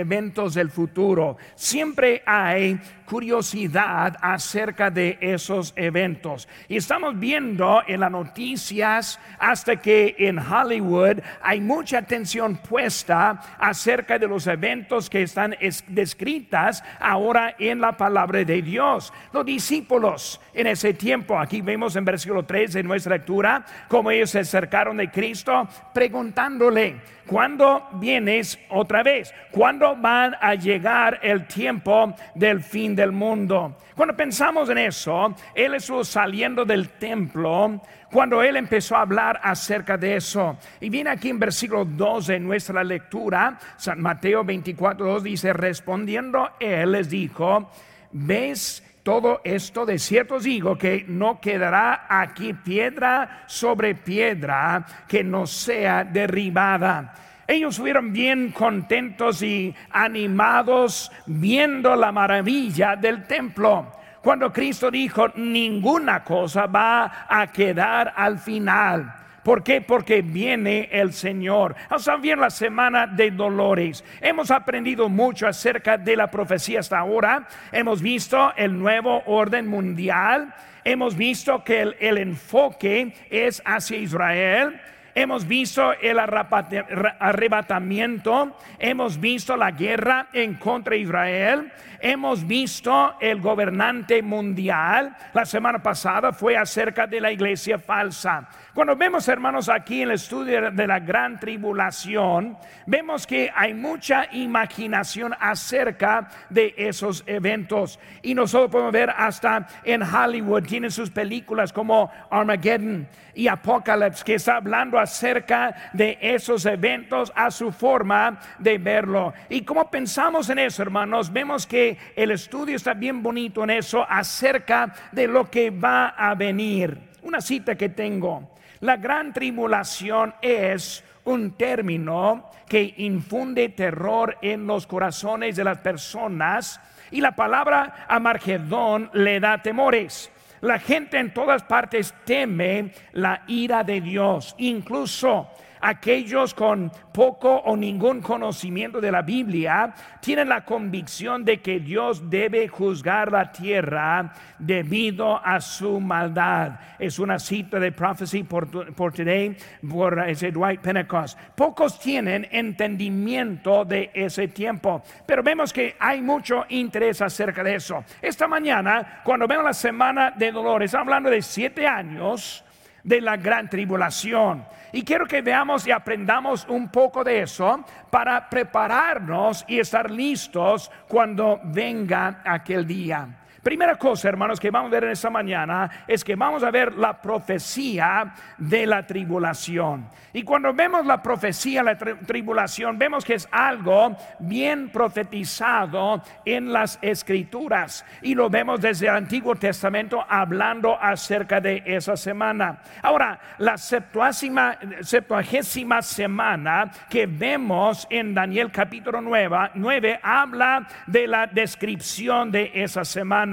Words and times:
eventos 0.00 0.54
del 0.54 0.70
futuro. 0.70 1.36
Siempre 1.54 2.22
hay 2.26 2.80
curiosidad 3.10 4.16
acerca 4.22 4.88
de 4.88 5.18
esos 5.20 5.72
eventos. 5.74 6.48
Y 6.68 6.76
estamos 6.76 7.18
viendo 7.18 7.82
en 7.88 7.98
las 7.98 8.10
noticias 8.10 9.18
hasta 9.38 9.76
que 9.76 10.14
en 10.16 10.38
Hollywood 10.38 11.18
hay 11.42 11.60
mucha 11.60 11.98
atención 11.98 12.56
puesta 12.56 13.56
acerca 13.58 14.16
de 14.16 14.28
los 14.28 14.46
eventos 14.46 15.10
que 15.10 15.22
están 15.22 15.56
descritas 15.88 16.84
ahora 17.00 17.56
en 17.58 17.80
la 17.80 17.96
palabra 17.96 18.44
de 18.44 18.62
Dios. 18.62 19.12
Los 19.32 19.44
discípulos 19.44 20.40
en 20.54 20.68
ese 20.68 20.94
tiempo, 20.94 21.36
aquí 21.36 21.62
vemos 21.62 21.96
en 21.96 22.04
versículo 22.04 22.44
3 22.44 22.74
de 22.74 22.82
nuestra 22.84 23.16
lectura, 23.16 23.64
como 23.88 24.12
ellos 24.12 24.30
se 24.30 24.38
acercaron 24.38 24.96
de 24.96 25.10
Cristo 25.10 25.68
preguntándole, 25.92 27.00
¿cuándo 27.30 27.86
vienes 27.92 28.58
otra 28.70 29.04
vez? 29.04 29.32
¿Cuándo 29.52 29.94
van 29.94 30.34
a 30.40 30.56
llegar 30.56 31.20
el 31.22 31.46
tiempo 31.46 32.12
del 32.34 32.60
fin 32.60 32.96
del 32.96 33.12
mundo. 33.12 33.76
Cuando 33.94 34.16
pensamos 34.16 34.68
en 34.68 34.78
eso, 34.78 35.34
Él 35.54 35.74
estuvo 35.74 36.02
saliendo 36.02 36.64
del 36.64 36.88
templo 36.90 37.80
cuando 38.10 38.42
Él 38.42 38.56
empezó 38.56 38.96
a 38.96 39.02
hablar 39.02 39.40
acerca 39.44 39.96
de 39.96 40.16
eso. 40.16 40.58
Y 40.80 40.90
viene 40.90 41.10
aquí 41.10 41.28
en 41.28 41.38
versículo 41.38 41.84
2 41.84 42.26
de 42.26 42.40
nuestra 42.40 42.82
lectura, 42.82 43.58
San 43.76 44.00
Mateo 44.00 44.42
24, 44.42 45.06
2 45.06 45.22
dice, 45.22 45.52
respondiendo 45.52 46.50
Él 46.58 46.92
les 46.92 47.08
dijo, 47.08 47.70
¿ves? 48.10 48.82
todo 49.02 49.40
esto 49.44 49.86
de 49.86 49.98
cierto 49.98 50.38
digo 50.38 50.76
que 50.76 51.04
no 51.08 51.40
quedará 51.40 52.06
aquí 52.08 52.52
piedra 52.52 53.44
sobre 53.46 53.94
piedra 53.94 54.84
que 55.08 55.24
no 55.24 55.46
sea 55.46 56.04
derribada. 56.04 57.14
Ellos 57.50 57.74
estuvieron 57.74 58.12
bien 58.12 58.52
contentos 58.52 59.42
y 59.42 59.74
animados 59.90 61.10
viendo 61.26 61.96
la 61.96 62.12
maravilla 62.12 62.94
del 62.94 63.24
templo. 63.24 63.90
Cuando 64.22 64.52
Cristo 64.52 64.88
dijo, 64.88 65.32
ninguna 65.34 66.22
cosa 66.22 66.66
va 66.66 67.26
a 67.28 67.48
quedar 67.48 68.12
al 68.14 68.38
final. 68.38 69.12
¿Por 69.42 69.64
qué? 69.64 69.80
Porque 69.80 70.22
viene 70.22 70.90
el 70.92 71.12
Señor. 71.12 71.74
Estamos 71.90 72.22
bien 72.22 72.38
la 72.38 72.50
semana 72.50 73.08
de 73.08 73.32
dolores. 73.32 74.04
Hemos 74.20 74.52
aprendido 74.52 75.08
mucho 75.08 75.48
acerca 75.48 75.98
de 75.98 76.14
la 76.14 76.30
profecía 76.30 76.78
hasta 76.78 77.00
ahora. 77.00 77.48
Hemos 77.72 78.00
visto 78.00 78.52
el 78.54 78.78
nuevo 78.78 79.24
orden 79.26 79.66
mundial. 79.66 80.54
Hemos 80.84 81.16
visto 81.16 81.64
que 81.64 81.82
el 81.98 82.18
enfoque 82.18 83.12
es 83.28 83.60
hacia 83.64 83.96
Israel 83.96 84.80
hemos 85.22 85.46
visto 85.46 85.92
el 86.00 86.18
arrebatamiento, 86.18 88.56
hemos 88.78 89.20
visto 89.20 89.56
la 89.56 89.70
guerra 89.70 90.28
en 90.32 90.54
contra 90.54 90.94
de 90.94 91.00
Israel, 91.00 91.70
hemos 92.00 92.46
visto 92.46 93.16
el 93.20 93.40
gobernante 93.40 94.22
mundial. 94.22 95.16
La 95.34 95.44
semana 95.44 95.82
pasada 95.82 96.32
fue 96.32 96.56
acerca 96.56 97.06
de 97.06 97.20
la 97.20 97.32
iglesia 97.32 97.78
falsa. 97.78 98.48
Cuando 98.80 98.96
vemos, 98.96 99.28
hermanos, 99.28 99.68
aquí 99.68 100.00
en 100.00 100.08
el 100.08 100.14
estudio 100.14 100.70
de 100.70 100.86
la 100.86 101.00
gran 101.00 101.38
tribulación, 101.38 102.56
vemos 102.86 103.26
que 103.26 103.52
hay 103.54 103.74
mucha 103.74 104.26
imaginación 104.32 105.34
acerca 105.38 106.30
de 106.48 106.72
esos 106.78 107.22
eventos. 107.26 107.98
Y 108.22 108.34
nosotros 108.34 108.70
podemos 108.70 108.92
ver 108.94 109.10
hasta 109.10 109.68
en 109.84 110.02
Hollywood, 110.02 110.62
tienen 110.62 110.90
sus 110.90 111.10
películas 111.10 111.74
como 111.74 112.10
Armageddon 112.30 113.06
y 113.34 113.48
Apocalypse, 113.48 114.24
que 114.24 114.36
está 114.36 114.56
hablando 114.56 114.98
acerca 114.98 115.90
de 115.92 116.16
esos 116.18 116.64
eventos 116.64 117.30
a 117.36 117.50
su 117.50 117.72
forma 117.72 118.40
de 118.58 118.78
verlo. 118.78 119.34
Y 119.50 119.60
como 119.60 119.90
pensamos 119.90 120.48
en 120.48 120.58
eso, 120.58 120.80
hermanos, 120.80 121.30
vemos 121.30 121.66
que 121.66 121.98
el 122.16 122.30
estudio 122.30 122.76
está 122.76 122.94
bien 122.94 123.22
bonito 123.22 123.62
en 123.62 123.68
eso 123.68 124.06
acerca 124.08 124.94
de 125.12 125.26
lo 125.26 125.50
que 125.50 125.68
va 125.68 126.14
a 126.16 126.34
venir. 126.34 126.98
Una 127.20 127.42
cita 127.42 127.74
que 127.74 127.90
tengo. 127.90 128.48
La 128.80 128.96
gran 128.96 129.32
tribulación 129.32 130.34
es 130.40 131.04
un 131.24 131.52
término 131.52 132.50
que 132.66 132.94
infunde 132.96 133.68
terror 133.68 134.38
en 134.40 134.66
los 134.66 134.86
corazones 134.86 135.56
de 135.56 135.64
las 135.64 135.78
personas 135.78 136.80
y 137.10 137.20
la 137.20 137.36
palabra 137.36 138.06
amargedón 138.08 139.10
le 139.12 139.38
da 139.38 139.60
temores. 139.60 140.30
La 140.62 140.78
gente 140.78 141.18
en 141.18 141.34
todas 141.34 141.62
partes 141.62 142.14
teme 142.24 142.92
la 143.12 143.42
ira 143.48 143.84
de 143.84 144.00
Dios, 144.00 144.54
incluso 144.58 145.50
aquellos 145.80 146.54
con 146.54 146.90
poco 147.12 147.54
o 147.54 147.76
ningún 147.76 148.20
conocimiento 148.20 149.00
de 149.00 149.12
la 149.12 149.22
Biblia 149.22 149.94
tienen 150.20 150.48
la 150.48 150.64
convicción 150.64 151.44
de 151.44 151.60
que 151.60 151.80
Dios 151.80 152.28
debe 152.30 152.68
juzgar 152.68 153.32
la 153.32 153.50
tierra 153.50 154.32
debido 154.58 155.44
a 155.44 155.60
su 155.60 156.00
maldad. 156.00 156.80
Es 156.98 157.18
una 157.18 157.38
cita 157.38 157.78
de 157.78 157.92
Prophecy 157.92 158.44
por, 158.44 158.70
Today 158.70 159.56
por 159.88 160.28
ese 160.28 160.50
Dwight 160.50 160.80
Pentecost. 160.80 161.38
Pocos 161.54 161.98
tienen 161.98 162.46
entendimiento 162.50 163.84
de 163.84 164.10
ese 164.14 164.48
tiempo, 164.48 165.02
pero 165.26 165.42
vemos 165.42 165.72
que 165.72 165.96
hay 165.98 166.20
mucho 166.20 166.64
interés 166.68 167.20
acerca 167.22 167.62
de 167.62 167.76
eso. 167.76 168.04
Esta 168.20 168.46
mañana, 168.46 169.20
cuando 169.24 169.46
vemos 169.46 169.64
la 169.64 169.72
semana 169.72 170.30
de 170.30 170.52
dolores, 170.52 170.94
hablando 170.94 171.30
de 171.30 171.42
siete 171.42 171.86
años 171.86 172.64
de 173.02 173.20
la 173.20 173.36
gran 173.36 173.68
tribulación. 173.68 174.64
Y 174.92 175.02
quiero 175.04 175.26
que 175.26 175.42
veamos 175.42 175.86
y 175.86 175.92
aprendamos 175.92 176.66
un 176.68 176.88
poco 176.88 177.22
de 177.22 177.42
eso 177.42 177.84
para 178.10 178.48
prepararnos 178.48 179.64
y 179.68 179.78
estar 179.78 180.10
listos 180.10 180.90
cuando 181.08 181.60
venga 181.64 182.42
aquel 182.44 182.86
día. 182.86 183.39
Primera 183.62 183.96
cosa, 183.96 184.28
hermanos, 184.28 184.58
que 184.58 184.70
vamos 184.70 184.90
a 184.90 184.94
ver 184.94 185.04
en 185.04 185.10
esta 185.10 185.28
mañana 185.28 185.90
es 186.06 186.24
que 186.24 186.34
vamos 186.34 186.62
a 186.62 186.70
ver 186.70 186.94
la 186.94 187.20
profecía 187.20 188.32
de 188.56 188.86
la 188.86 189.06
tribulación. 189.06 190.08
Y 190.32 190.44
cuando 190.44 190.72
vemos 190.72 191.04
la 191.04 191.20
profecía 191.20 191.82
de 191.82 191.92
la 191.92 191.98
tribulación, 191.98 192.98
vemos 192.98 193.22
que 193.24 193.34
es 193.34 193.46
algo 193.50 194.16
bien 194.38 194.88
profetizado 194.88 196.22
en 196.44 196.72
las 196.72 196.98
escrituras. 197.02 198.06
Y 198.22 198.34
lo 198.34 198.48
vemos 198.48 198.80
desde 198.80 199.08
el 199.08 199.16
Antiguo 199.16 199.54
Testamento 199.56 200.24
hablando 200.26 200.96
acerca 200.98 201.60
de 201.60 201.82
esa 201.84 202.16
semana. 202.16 202.78
Ahora, 203.02 203.38
la 203.58 203.76
septuagésima 203.76 206.00
semana 206.00 206.90
que 207.10 207.26
vemos 207.26 208.06
en 208.08 208.32
Daniel 208.32 208.70
capítulo 208.70 209.20
9, 209.20 209.72
9 209.74 210.20
habla 210.22 210.88
de 211.06 211.26
la 211.26 211.46
descripción 211.46 212.50
de 212.50 212.70
esa 212.72 213.04
semana. 213.04 213.49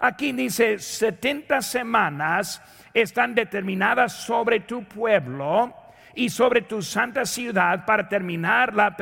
Aquí 0.00 0.32
dice, 0.32 0.78
70 0.78 1.60
semanas 1.60 2.62
están 2.94 3.34
determinadas 3.34 4.12
sobre 4.12 4.60
tu 4.60 4.84
pueblo 4.84 5.74
y 6.14 6.28
sobre 6.30 6.62
tu 6.62 6.82
santa 6.82 7.24
ciudad 7.24 7.84
para 7.84 8.08
terminar 8.08 8.74
la 8.74 8.96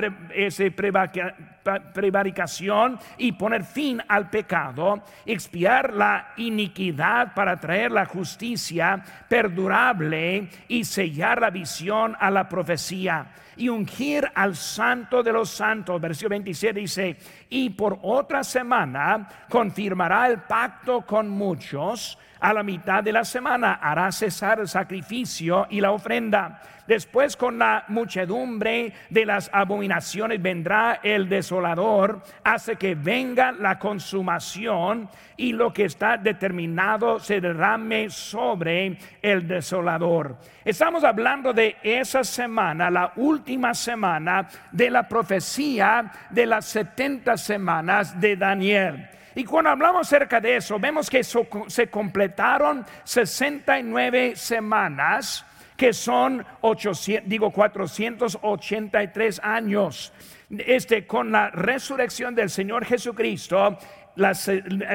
prevaricación 1.94 2.98
y 3.16 3.32
poner 3.32 3.64
fin 3.64 4.02
al 4.06 4.28
pecado, 4.28 5.02
expiar 5.24 5.94
la 5.94 6.32
iniquidad 6.36 7.32
para 7.34 7.58
traer 7.58 7.92
la 7.92 8.04
justicia 8.06 9.02
perdurable 9.28 10.48
y 10.68 10.84
sellar 10.84 11.40
la 11.40 11.50
visión 11.50 12.16
a 12.18 12.30
la 12.30 12.48
profecía 12.48 13.26
y 13.56 13.68
ungir 13.68 14.30
al 14.34 14.56
santo 14.56 15.22
de 15.22 15.32
los 15.32 15.50
santos. 15.50 16.00
Versículo 16.00 16.30
27 16.30 16.80
dice, 16.80 17.16
y 17.48 17.70
por 17.70 17.98
otra 18.02 18.44
semana 18.44 19.28
confirmará 19.48 20.28
el 20.28 20.40
pacto 20.42 21.02
con 21.02 21.28
muchos. 21.28 22.18
A 22.40 22.52
la 22.52 22.62
mitad 22.62 23.02
de 23.02 23.12
la 23.12 23.24
semana 23.24 23.74
hará 23.74 24.12
cesar 24.12 24.60
el 24.60 24.68
sacrificio 24.68 25.66
y 25.70 25.80
la 25.80 25.92
ofrenda. 25.92 26.60
Después 26.86 27.36
con 27.36 27.58
la 27.58 27.84
muchedumbre 27.88 28.92
de 29.10 29.26
las 29.26 29.50
abominaciones 29.52 30.40
vendrá 30.40 31.00
el 31.02 31.28
desolador, 31.28 32.22
hace 32.44 32.76
que 32.76 32.94
venga 32.94 33.50
la 33.50 33.78
consumación 33.78 35.08
y 35.36 35.52
lo 35.52 35.72
que 35.72 35.86
está 35.86 36.16
determinado 36.16 37.18
se 37.18 37.40
derrame 37.40 38.08
sobre 38.08 38.98
el 39.20 39.48
desolador. 39.48 40.36
Estamos 40.64 41.02
hablando 41.02 41.52
de 41.52 41.76
esa 41.82 42.22
semana, 42.22 42.88
la 42.88 43.12
última 43.16 43.74
semana 43.74 44.46
de 44.70 44.90
la 44.90 45.08
profecía 45.08 46.12
de 46.30 46.46
las 46.46 46.66
70 46.66 47.36
semanas 47.36 48.20
de 48.20 48.36
Daniel. 48.36 49.08
Y 49.36 49.44
cuando 49.44 49.70
hablamos 49.70 50.06
acerca 50.06 50.40
de 50.40 50.56
eso, 50.56 50.78
vemos 50.78 51.10
que 51.10 51.22
se 51.22 51.88
completaron 51.88 52.86
69 53.04 54.34
semanas 54.34 55.44
que 55.76 55.92
son 55.92 56.42
800, 56.62 57.28
digo 57.28 57.50
483 57.50 59.40
años. 59.44 60.10
Este, 60.48 61.06
con 61.06 61.30
la 61.30 61.50
resurrección 61.50 62.34
del 62.34 62.48
Señor 62.48 62.86
Jesucristo, 62.86 63.78
la, 64.14 64.32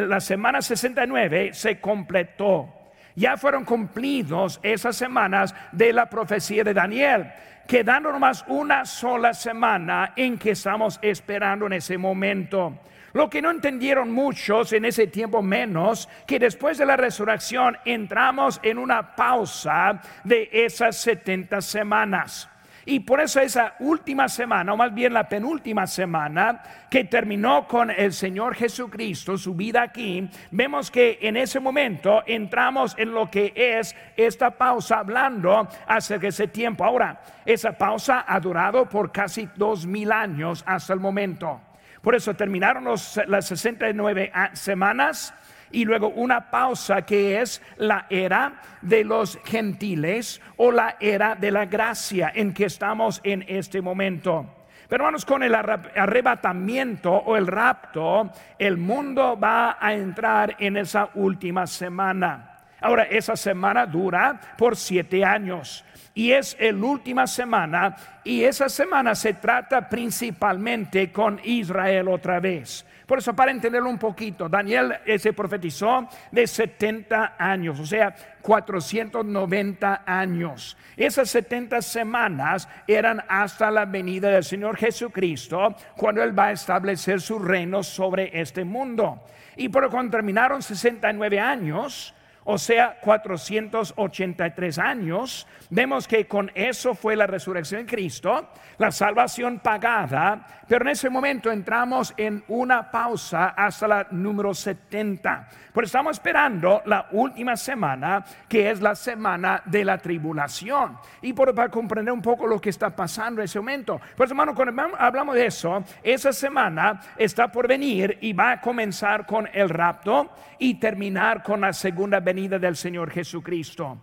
la 0.07 0.19
semana 0.19 0.63
69 0.63 1.53
se 1.53 1.79
completó. 1.79 2.67
Ya 3.15 3.37
fueron 3.37 3.63
cumplidos 3.63 4.59
esas 4.63 4.95
semanas 4.95 5.53
de 5.71 5.93
la 5.93 6.09
profecía 6.09 6.63
de 6.63 6.73
Daniel, 6.73 7.31
quedando 7.67 8.11
nomás 8.11 8.43
una 8.47 8.85
sola 8.85 9.35
semana 9.35 10.13
en 10.15 10.39
que 10.39 10.51
estamos 10.51 10.97
esperando 11.03 11.67
en 11.67 11.73
ese 11.73 11.95
momento. 11.99 12.79
Lo 13.13 13.29
que 13.29 13.41
no 13.41 13.51
entendieron 13.51 14.11
muchos 14.11 14.73
en 14.73 14.85
ese 14.85 15.07
tiempo 15.07 15.41
menos, 15.41 16.07
que 16.25 16.39
después 16.39 16.77
de 16.77 16.85
la 16.85 16.97
resurrección 16.97 17.77
entramos 17.85 18.59
en 18.63 18.77
una 18.77 19.15
pausa 19.15 20.01
de 20.23 20.49
esas 20.51 20.97
70 20.97 21.61
semanas. 21.61 22.47
Y 22.85 23.01
por 23.01 23.21
eso 23.21 23.39
esa 23.39 23.75
última 23.79 24.27
semana, 24.27 24.73
o 24.73 24.77
más 24.77 24.93
bien 24.93 25.13
la 25.13 25.29
penúltima 25.29 25.85
semana, 25.85 26.63
que 26.89 27.03
terminó 27.03 27.67
con 27.67 27.91
el 27.91 28.11
Señor 28.11 28.55
Jesucristo, 28.55 29.37
su 29.37 29.53
vida 29.53 29.83
aquí, 29.83 30.27
vemos 30.49 30.89
que 30.89 31.19
en 31.21 31.37
ese 31.37 31.59
momento 31.59 32.23
entramos 32.25 32.95
en 32.97 33.11
lo 33.11 33.29
que 33.29 33.53
es 33.55 33.95
esta 34.17 34.51
pausa 34.51 34.99
hablando 34.99 35.67
acerca 35.85 36.23
de 36.23 36.29
ese 36.29 36.47
tiempo. 36.47 36.83
Ahora, 36.83 37.21
esa 37.45 37.71
pausa 37.77 38.25
ha 38.27 38.39
durado 38.39 38.89
por 38.89 39.11
casi 39.11 39.47
dos 39.55 39.85
mil 39.85 40.11
años 40.11 40.63
hasta 40.65 40.93
el 40.93 40.99
momento. 40.99 41.61
Por 42.01 42.15
eso 42.15 42.33
terminaron 42.33 42.85
las 42.85 43.45
69 43.45 44.31
semanas 44.53 45.33
y 45.71 45.85
luego 45.85 46.09
una 46.09 46.49
pausa 46.49 47.03
que 47.03 47.41
es 47.41 47.61
la 47.77 48.07
era 48.09 48.61
de 48.81 49.03
los 49.03 49.39
gentiles 49.45 50.41
o 50.57 50.71
la 50.71 50.97
era 50.99 51.35
de 51.35 51.51
la 51.51 51.65
gracia 51.65 52.31
en 52.33 52.53
que 52.53 52.65
estamos 52.65 53.21
en 53.23 53.45
este 53.47 53.81
momento. 53.81 54.57
Pero 54.89 55.05
hermanos, 55.05 55.25
con 55.25 55.41
el 55.41 55.55
arrebatamiento 55.55 57.13
o 57.13 57.37
el 57.37 57.47
rapto, 57.47 58.31
el 58.59 58.75
mundo 58.77 59.39
va 59.39 59.77
a 59.79 59.93
entrar 59.93 60.57
en 60.59 60.75
esa 60.75 61.09
última 61.13 61.65
semana. 61.65 62.57
Ahora, 62.81 63.03
esa 63.03 63.37
semana 63.37 63.85
dura 63.85 64.37
por 64.57 64.75
siete 64.75 65.23
años 65.23 65.85
y 66.13 66.31
es 66.31 66.57
la 66.59 66.85
última 66.85 67.25
semana 67.27 67.95
y 68.23 68.43
esa 68.43 68.69
semana 68.69 69.15
se 69.15 69.33
trata 69.33 69.87
principalmente 69.87 71.11
con 71.11 71.39
Israel 71.43 72.07
otra 72.09 72.39
vez. 72.39 72.85
Por 73.11 73.19
eso, 73.19 73.35
para 73.35 73.51
entenderlo 73.51 73.89
un 73.89 73.97
poquito, 73.97 74.47
Daniel 74.47 74.97
eh, 75.05 75.19
se 75.19 75.33
profetizó 75.33 76.07
de 76.31 76.47
70 76.47 77.35
años, 77.37 77.77
o 77.77 77.85
sea, 77.85 78.15
490 78.41 80.03
años. 80.05 80.77
Esas 80.95 81.29
70 81.29 81.81
semanas 81.81 82.69
eran 82.87 83.21
hasta 83.27 83.69
la 83.69 83.83
venida 83.83 84.29
del 84.29 84.45
Señor 84.45 84.77
Jesucristo, 84.77 85.75
cuando 85.97 86.23
Él 86.23 86.37
va 86.37 86.45
a 86.45 86.51
establecer 86.53 87.19
su 87.19 87.37
reino 87.37 87.83
sobre 87.83 88.31
este 88.39 88.63
mundo. 88.63 89.21
Y 89.57 89.67
por 89.67 89.89
cuando 89.89 90.11
terminaron 90.11 90.61
69 90.61 91.37
años, 91.37 92.13
o 92.43 92.57
sea, 92.57 92.97
483 93.01 94.79
años, 94.79 95.47
vemos 95.69 96.07
que 96.07 96.27
con 96.27 96.51
eso 96.55 96.95
fue 96.95 97.15
la 97.15 97.27
resurrección 97.27 97.81
de 97.81 97.91
Cristo, 97.91 98.49
la 98.77 98.91
salvación 98.91 99.59
pagada, 99.59 100.45
pero 100.67 100.85
en 100.85 100.91
ese 100.91 101.09
momento 101.09 101.51
entramos 101.51 102.13
en 102.17 102.43
una 102.47 102.89
pausa 102.89 103.49
hasta 103.49 103.87
la 103.87 104.07
número 104.11 104.53
70. 104.53 105.49
Pero 105.73 105.85
estamos 105.85 106.13
esperando 106.13 106.81
la 106.85 107.07
última 107.11 107.55
semana, 107.55 108.23
que 108.47 108.71
es 108.71 108.81
la 108.81 108.95
semana 108.95 109.61
de 109.65 109.85
la 109.85 109.97
tribulación. 109.97 110.97
Y 111.21 111.33
por, 111.33 111.53
para 111.53 111.69
comprender 111.69 112.13
un 112.13 112.21
poco 112.21 112.47
lo 112.47 112.59
que 112.59 112.69
está 112.69 112.89
pasando 112.95 113.41
en 113.41 113.45
ese 113.45 113.59
momento. 113.59 113.99
Pues 114.15 114.31
hermano, 114.31 114.55
cuando 114.55 114.81
hablamos 114.97 115.35
de 115.35 115.45
eso, 115.45 115.83
esa 116.01 116.33
semana 116.33 116.99
está 117.17 117.51
por 117.51 117.67
venir 117.67 118.17
y 118.21 118.33
va 118.33 118.53
a 118.53 118.61
comenzar 118.61 119.25
con 119.25 119.47
el 119.53 119.69
rapto 119.69 120.31
y 120.57 120.75
terminar 120.75 121.43
con 121.43 121.61
la 121.61 121.73
segunda 121.73 122.19
venida 122.31 122.57
del 122.57 122.77
Señor 122.77 123.11
Jesucristo. 123.11 123.97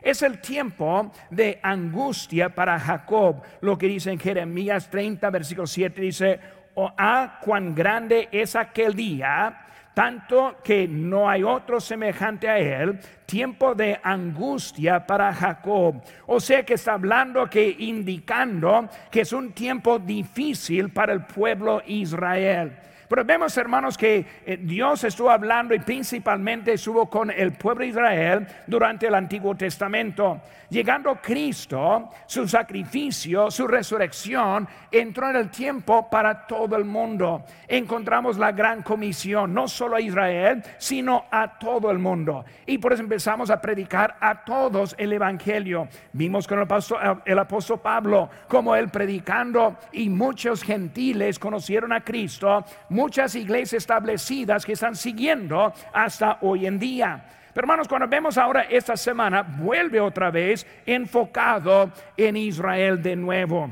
Es 0.00 0.22
el 0.22 0.40
tiempo 0.40 1.12
de 1.28 1.60
angustia 1.62 2.54
para 2.54 2.78
Jacob, 2.78 3.42
lo 3.60 3.76
que 3.76 3.88
dice 3.88 4.10
en 4.10 4.18
Jeremías 4.18 4.88
30, 4.90 5.28
versículo 5.28 5.66
7, 5.66 6.00
dice, 6.00 6.40
oh, 6.76 6.90
ah, 6.96 7.40
cuán 7.42 7.74
grande 7.74 8.30
es 8.32 8.56
aquel 8.56 8.94
día, 8.94 9.66
tanto 9.92 10.56
que 10.64 10.88
no 10.88 11.28
hay 11.28 11.42
otro 11.42 11.78
semejante 11.78 12.48
a 12.48 12.58
él, 12.58 12.98
tiempo 13.26 13.74
de 13.74 14.00
angustia 14.02 15.06
para 15.06 15.32
Jacob. 15.34 16.02
O 16.26 16.40
sea 16.40 16.64
que 16.64 16.74
está 16.74 16.94
hablando 16.94 17.50
que 17.50 17.76
indicando 17.80 18.88
que 19.10 19.20
es 19.20 19.32
un 19.34 19.52
tiempo 19.52 19.98
difícil 19.98 20.88
para 20.88 21.12
el 21.12 21.26
pueblo 21.26 21.82
Israel. 21.86 22.78
Pero 23.08 23.24
vemos, 23.24 23.56
hermanos, 23.56 23.96
que 23.96 24.24
eh, 24.46 24.58
Dios 24.60 25.04
estuvo 25.04 25.30
hablando 25.30 25.74
y 25.74 25.78
principalmente 25.78 26.72
estuvo 26.72 27.08
con 27.08 27.30
el 27.30 27.52
pueblo 27.52 27.84
de 27.84 27.90
Israel 27.90 28.46
durante 28.66 29.06
el 29.06 29.14
Antiguo 29.14 29.54
Testamento. 29.54 30.40
Llegando 30.70 31.20
Cristo, 31.22 32.10
su 32.26 32.48
sacrificio, 32.48 33.50
su 33.50 33.66
resurrección, 33.66 34.66
entró 34.90 35.30
en 35.30 35.36
el 35.36 35.50
tiempo 35.50 36.08
para 36.10 36.46
todo 36.46 36.76
el 36.76 36.84
mundo. 36.84 37.44
Encontramos 37.68 38.38
la 38.38 38.52
gran 38.52 38.82
comisión, 38.82 39.54
no 39.54 39.68
solo 39.68 39.96
a 39.96 40.00
Israel, 40.00 40.62
sino 40.78 41.26
a 41.30 41.58
todo 41.58 41.90
el 41.90 41.98
mundo. 41.98 42.44
Y 42.66 42.78
por 42.78 42.92
eso 42.92 43.02
empezamos 43.02 43.50
a 43.50 43.60
predicar 43.60 44.16
a 44.20 44.44
todos 44.44 44.94
el 44.98 45.12
Evangelio. 45.12 45.86
Vimos 46.12 46.48
con 46.48 46.58
el 46.58 47.38
apóstol, 47.38 47.80
Pablo, 47.80 48.30
como 48.48 48.74
él 48.74 48.88
predicando 48.88 49.76
y 49.92 50.08
muchos 50.08 50.62
gentiles 50.62 51.38
conocieron 51.38 51.92
a 51.92 52.02
Cristo 52.02 52.64
muchas 53.04 53.34
iglesias 53.34 53.82
establecidas 53.82 54.64
que 54.64 54.72
están 54.72 54.96
siguiendo 54.96 55.74
hasta 55.92 56.38
hoy 56.40 56.64
en 56.64 56.78
día. 56.78 57.22
Pero 57.52 57.66
hermanos, 57.66 57.86
cuando 57.86 58.08
vemos 58.08 58.38
ahora 58.38 58.62
esta 58.62 58.96
semana, 58.96 59.42
vuelve 59.42 60.00
otra 60.00 60.30
vez 60.30 60.66
enfocado 60.86 61.92
en 62.16 62.38
Israel 62.38 63.02
de 63.02 63.14
nuevo. 63.14 63.70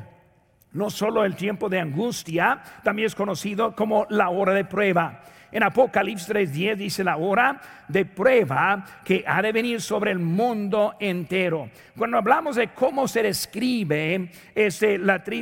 No 0.73 0.91
solo 0.91 1.25
el 1.25 1.35
tiempo 1.35 1.71
de 1.71 1.81
angustia, 1.81 2.61
también 2.85 3.07
es 3.07 3.15
conocido 3.15 3.75
como 3.75 4.07
la 4.11 4.29
hora 4.29 4.53
de 4.53 4.67
prueba. 4.67 5.23
En 5.51 5.63
Apocalipsis 5.63 6.29
3:10 6.29 6.77
dice 6.77 7.03
la 7.03 7.17
hora 7.17 7.59
de 7.93 8.05
prueba 8.05 8.85
que 9.05 9.23
ha 9.27 9.43
de 9.43 9.53
venir 9.53 9.81
sobre 9.81 10.11
el 10.11 10.19
mundo 10.19 10.95
entero. 10.99 11.69
Cuando 11.97 12.17
hablamos 12.17 12.57
de 12.57 12.69
cómo 12.69 13.07
se 13.07 13.23
describe 13.23 14.31
este, 14.55 14.99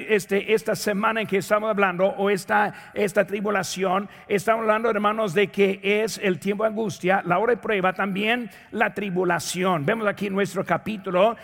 este, 0.08 0.52
esta 0.52 0.74
semana 0.74 1.20
en 1.20 1.26
que 1.26 1.38
estamos 1.38 1.70
hablando 1.70 2.06
o 2.06 2.28
esta, 2.28 2.90
esta 2.92 3.24
tribulación, 3.24 4.08
estamos 4.26 4.62
hablando, 4.62 4.90
hermanos, 4.90 5.32
de 5.32 5.46
que 5.46 5.80
es 5.82 6.18
el 6.18 6.38
tiempo 6.40 6.64
de 6.64 6.70
angustia, 6.70 7.22
la 7.24 7.38
hora 7.38 7.54
de 7.54 7.62
prueba, 7.62 7.92
también 7.92 8.50
la 8.72 8.92
tribulación. 8.92 9.86
Vemos 9.86 10.08
aquí 10.08 10.28
nuestro 10.28 10.64
capítulo, 10.64 11.36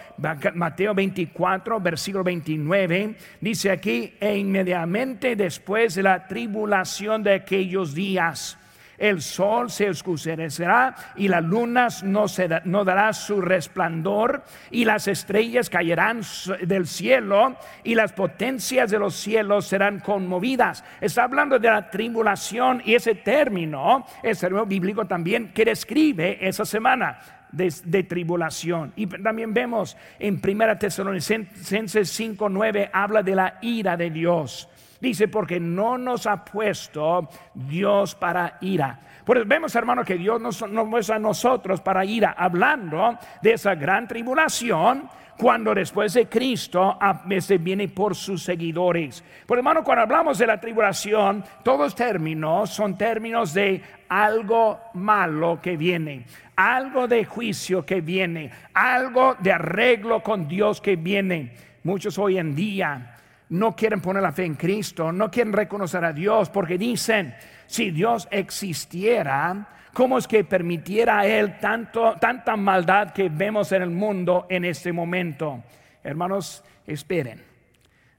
Mateo 0.55 0.93
24, 0.93 1.81
versículo 1.81 2.25
29, 2.25 3.15
dice 3.41 3.71
aquí, 3.71 4.15
e 4.19 4.37
inmediatamente 4.37 5.37
después 5.37 5.95
de 5.95 6.03
la 6.03 6.27
tribulación 6.27 7.23
de 7.23 7.35
aquellos 7.35 7.95
días, 7.95 8.59
el 8.99 9.21
sol 9.21 9.71
se 9.71 9.91
oscurecerá 9.91 10.95
y 11.17 11.29
la 11.29 11.41
luna 11.41 11.89
no, 12.03 12.27
no 12.65 12.85
dará 12.85 13.13
su 13.13 13.41
resplandor 13.41 14.43
y 14.71 14.85
las 14.85 15.09
estrellas 15.09 15.71
caerán 15.71 16.23
del 16.63 16.87
cielo 16.87 17.57
y 17.85 17.95
las 17.95 18.13
potencias 18.13 18.91
de 18.91 18.99
los 18.99 19.15
cielos 19.15 19.67
serán 19.67 20.01
conmovidas. 20.01 20.85
Está 21.01 21.25
hablando 21.25 21.59
de 21.59 21.71
la 21.71 21.91
tribulación 21.91 22.83
y 22.85 22.95
ese 22.95 23.15
término, 23.17 24.07
el 24.23 24.39
término 24.39 24.67
bíblico 24.67 25.07
también 25.07 25.53
que 25.53 25.65
describe 25.65 26.39
esa 26.47 26.65
semana. 26.65 27.19
De, 27.53 27.73
de, 27.85 28.03
tribulación. 28.03 28.93
Y 28.97 29.07
también 29.07 29.55
vemos 29.55 29.97
en 30.19 30.43
1 30.45 30.79
Tesalonicenses 30.79 32.21
5:9 32.21 32.91
habla 32.93 33.23
de 33.23 33.35
la 33.35 33.59
ira 33.63 33.97
de 33.97 34.11
Dios. 34.11 34.69
Dice, 35.01 35.29
porque 35.29 35.61
no 35.61 35.99
nos 35.99 36.27
ha 36.27 36.45
puesto 36.45 37.29
Dios 37.55 38.15
para 38.15 38.59
ira. 38.61 38.99
Pues 39.25 39.47
vemos, 39.47 39.75
hermano, 39.75 40.05
que 40.05 40.17
Dios 40.17 40.41
nos, 40.41 40.69
nos 40.71 40.87
muestra 40.87 41.17
a 41.17 41.19
nosotros 41.19 41.81
para 41.81 42.05
ira, 42.05 42.35
hablando 42.39 43.19
de 43.43 43.53
esa 43.53 43.75
gran 43.75 44.07
tribulación 44.07 45.09
cuando 45.37 45.75
después 45.75 46.15
de 46.15 46.29
Cristo 46.29 46.97
a 47.01 47.13
veces 47.25 47.63
viene 47.63 47.89
por 47.89 48.15
sus 48.15 48.43
seguidores. 48.43 49.23
Por 49.47 49.59
hermano, 49.59 49.85
cuando 49.85 50.03
hablamos 50.03 50.39
de 50.39 50.47
la 50.47 50.61
tribulación, 50.61 51.45
todos 51.63 51.95
términos 51.95 52.71
son 52.71 52.97
términos 52.97 53.53
de 53.53 53.83
algo 54.09 54.81
malo 54.95 55.61
que 55.61 55.77
viene, 55.77 56.25
algo 56.57 57.07
de 57.07 57.25
juicio 57.25 57.85
que 57.85 58.01
viene, 58.01 58.51
algo 58.73 59.37
de 59.39 59.53
arreglo 59.53 60.23
con 60.23 60.49
Dios 60.49 60.81
que 60.81 60.97
viene. 60.97 61.53
Muchos 61.85 62.19
hoy 62.19 62.39
en 62.39 62.55
día 62.55 63.17
no 63.51 63.77
quieren 63.77 64.01
poner 64.01 64.23
la 64.23 64.33
fe 64.33 64.45
en 64.45 64.55
Cristo, 64.55 65.13
no 65.13 65.31
quieren 65.31 65.53
reconocer 65.53 66.05
a 66.05 66.13
Dios 66.13 66.51
porque 66.51 66.79
dicen, 66.79 67.35
si 67.67 67.91
Dios 67.91 68.27
existiera, 68.31 69.69
¿cómo 69.93 70.19
es 70.19 70.27
que 70.27 70.45
permitiera 70.45 71.21
a 71.21 71.27
Él 71.27 71.59
tanto, 71.59 72.17
tanta 72.21 72.57
maldad 72.57 73.13
que 73.13 73.29
vemos 73.29 73.73
en 73.73 73.83
el 73.83 73.91
mundo 73.91 74.47
en 74.49 74.65
este 74.65 74.93
momento? 74.93 75.63
Hermanos, 76.03 76.65
esperen. 76.87 77.43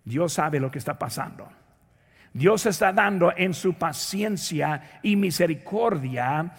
Dios 0.03 0.33
sabe 0.33 0.59
lo 0.59 0.71
que 0.71 0.79
está 0.79 0.97
pasando. 0.97 1.49
Dios 2.31 2.65
está 2.65 2.93
dando 2.93 3.33
en 3.35 3.53
su 3.53 3.73
paciencia 3.73 4.99
y 5.01 5.15
misericordia 5.15 6.53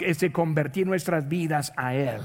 de 0.00 0.32
convertir 0.32 0.86
nuestras 0.86 1.28
vidas 1.28 1.72
a 1.76 1.94
Él. 1.94 2.20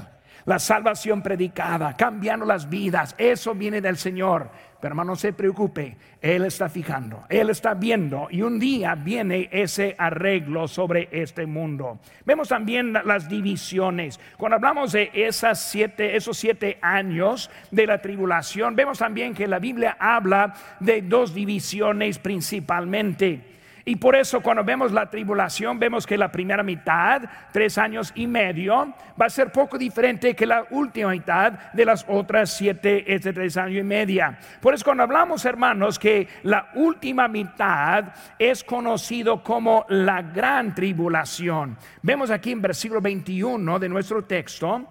La 0.48 0.58
salvación 0.58 1.20
predicada, 1.20 1.94
cambiando 1.94 2.46
las 2.46 2.70
vidas, 2.70 3.14
eso 3.18 3.54
viene 3.54 3.82
del 3.82 3.98
Señor. 3.98 4.48
Pero 4.80 4.92
hermano, 4.92 5.12
no 5.12 5.16
se 5.16 5.34
preocupe, 5.34 5.98
Él 6.22 6.46
está 6.46 6.70
fijando, 6.70 7.26
Él 7.28 7.50
está 7.50 7.74
viendo 7.74 8.28
y 8.30 8.40
un 8.40 8.58
día 8.58 8.94
viene 8.94 9.50
ese 9.52 9.94
arreglo 9.98 10.66
sobre 10.66 11.10
este 11.12 11.44
mundo. 11.44 11.98
Vemos 12.24 12.48
también 12.48 12.94
las 12.94 13.28
divisiones. 13.28 14.18
Cuando 14.38 14.56
hablamos 14.56 14.92
de 14.92 15.10
esas 15.12 15.60
siete, 15.60 16.16
esos 16.16 16.38
siete 16.38 16.78
años 16.80 17.50
de 17.70 17.86
la 17.86 18.00
tribulación, 18.00 18.74
vemos 18.74 19.00
también 19.00 19.34
que 19.34 19.48
la 19.48 19.58
Biblia 19.58 19.98
habla 20.00 20.54
de 20.80 21.02
dos 21.02 21.34
divisiones 21.34 22.18
principalmente. 22.18 23.57
Y 23.88 23.96
por 23.96 24.14
eso 24.14 24.42
cuando 24.42 24.62
vemos 24.62 24.92
la 24.92 25.08
tribulación, 25.08 25.78
vemos 25.78 26.06
que 26.06 26.18
la 26.18 26.30
primera 26.30 26.62
mitad, 26.62 27.22
tres 27.50 27.78
años 27.78 28.12
y 28.14 28.26
medio, 28.26 28.92
va 29.18 29.24
a 29.24 29.30
ser 29.30 29.50
poco 29.50 29.78
diferente 29.78 30.36
que 30.36 30.44
la 30.44 30.66
última 30.68 31.12
mitad 31.12 31.52
de 31.72 31.86
las 31.86 32.04
otras 32.06 32.50
siete, 32.50 33.10
este 33.10 33.32
tres 33.32 33.56
años 33.56 33.80
y 33.80 33.82
media. 33.82 34.38
Por 34.60 34.74
eso 34.74 34.84
cuando 34.84 35.04
hablamos, 35.04 35.42
hermanos, 35.46 35.98
que 35.98 36.28
la 36.42 36.68
última 36.74 37.28
mitad 37.28 38.12
es 38.38 38.62
conocido 38.62 39.42
como 39.42 39.86
la 39.88 40.20
gran 40.20 40.74
tribulación. 40.74 41.78
Vemos 42.02 42.30
aquí 42.30 42.52
en 42.52 42.60
versículo 42.60 43.00
21 43.00 43.78
de 43.78 43.88
nuestro 43.88 44.22
texto, 44.22 44.86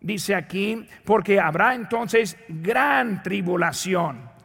dice 0.00 0.36
aquí, 0.36 0.86
porque 1.04 1.40
habrá 1.40 1.74
entonces 1.74 2.36
gran 2.48 3.20
tribulación 3.20 4.37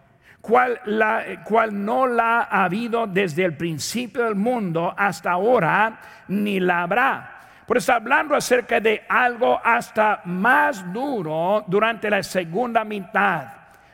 cual, 0.43 0.81
la, 0.83 1.41
cual 1.45 1.85
no 1.85 2.05
la 2.05 2.41
ha 2.41 2.65
habido 2.65 3.07
desde 3.07 3.45
el 3.45 3.55
principio 3.55 4.25
del 4.25 4.35
mundo 4.35 4.93
hasta 4.97 5.31
ahora, 5.31 6.01
ni 6.27 6.59
la 6.59 6.83
habrá. 6.83 7.39
Por 7.65 7.77
eso 7.77 7.93
hablando 7.93 8.35
acerca 8.35 8.81
de 8.81 9.03
algo 9.07 9.57
hasta 9.63 10.21
más 10.25 10.91
duro 10.91 11.63
durante 11.65 12.09
la 12.09 12.21
segunda 12.21 12.83
mitad. 12.83 13.47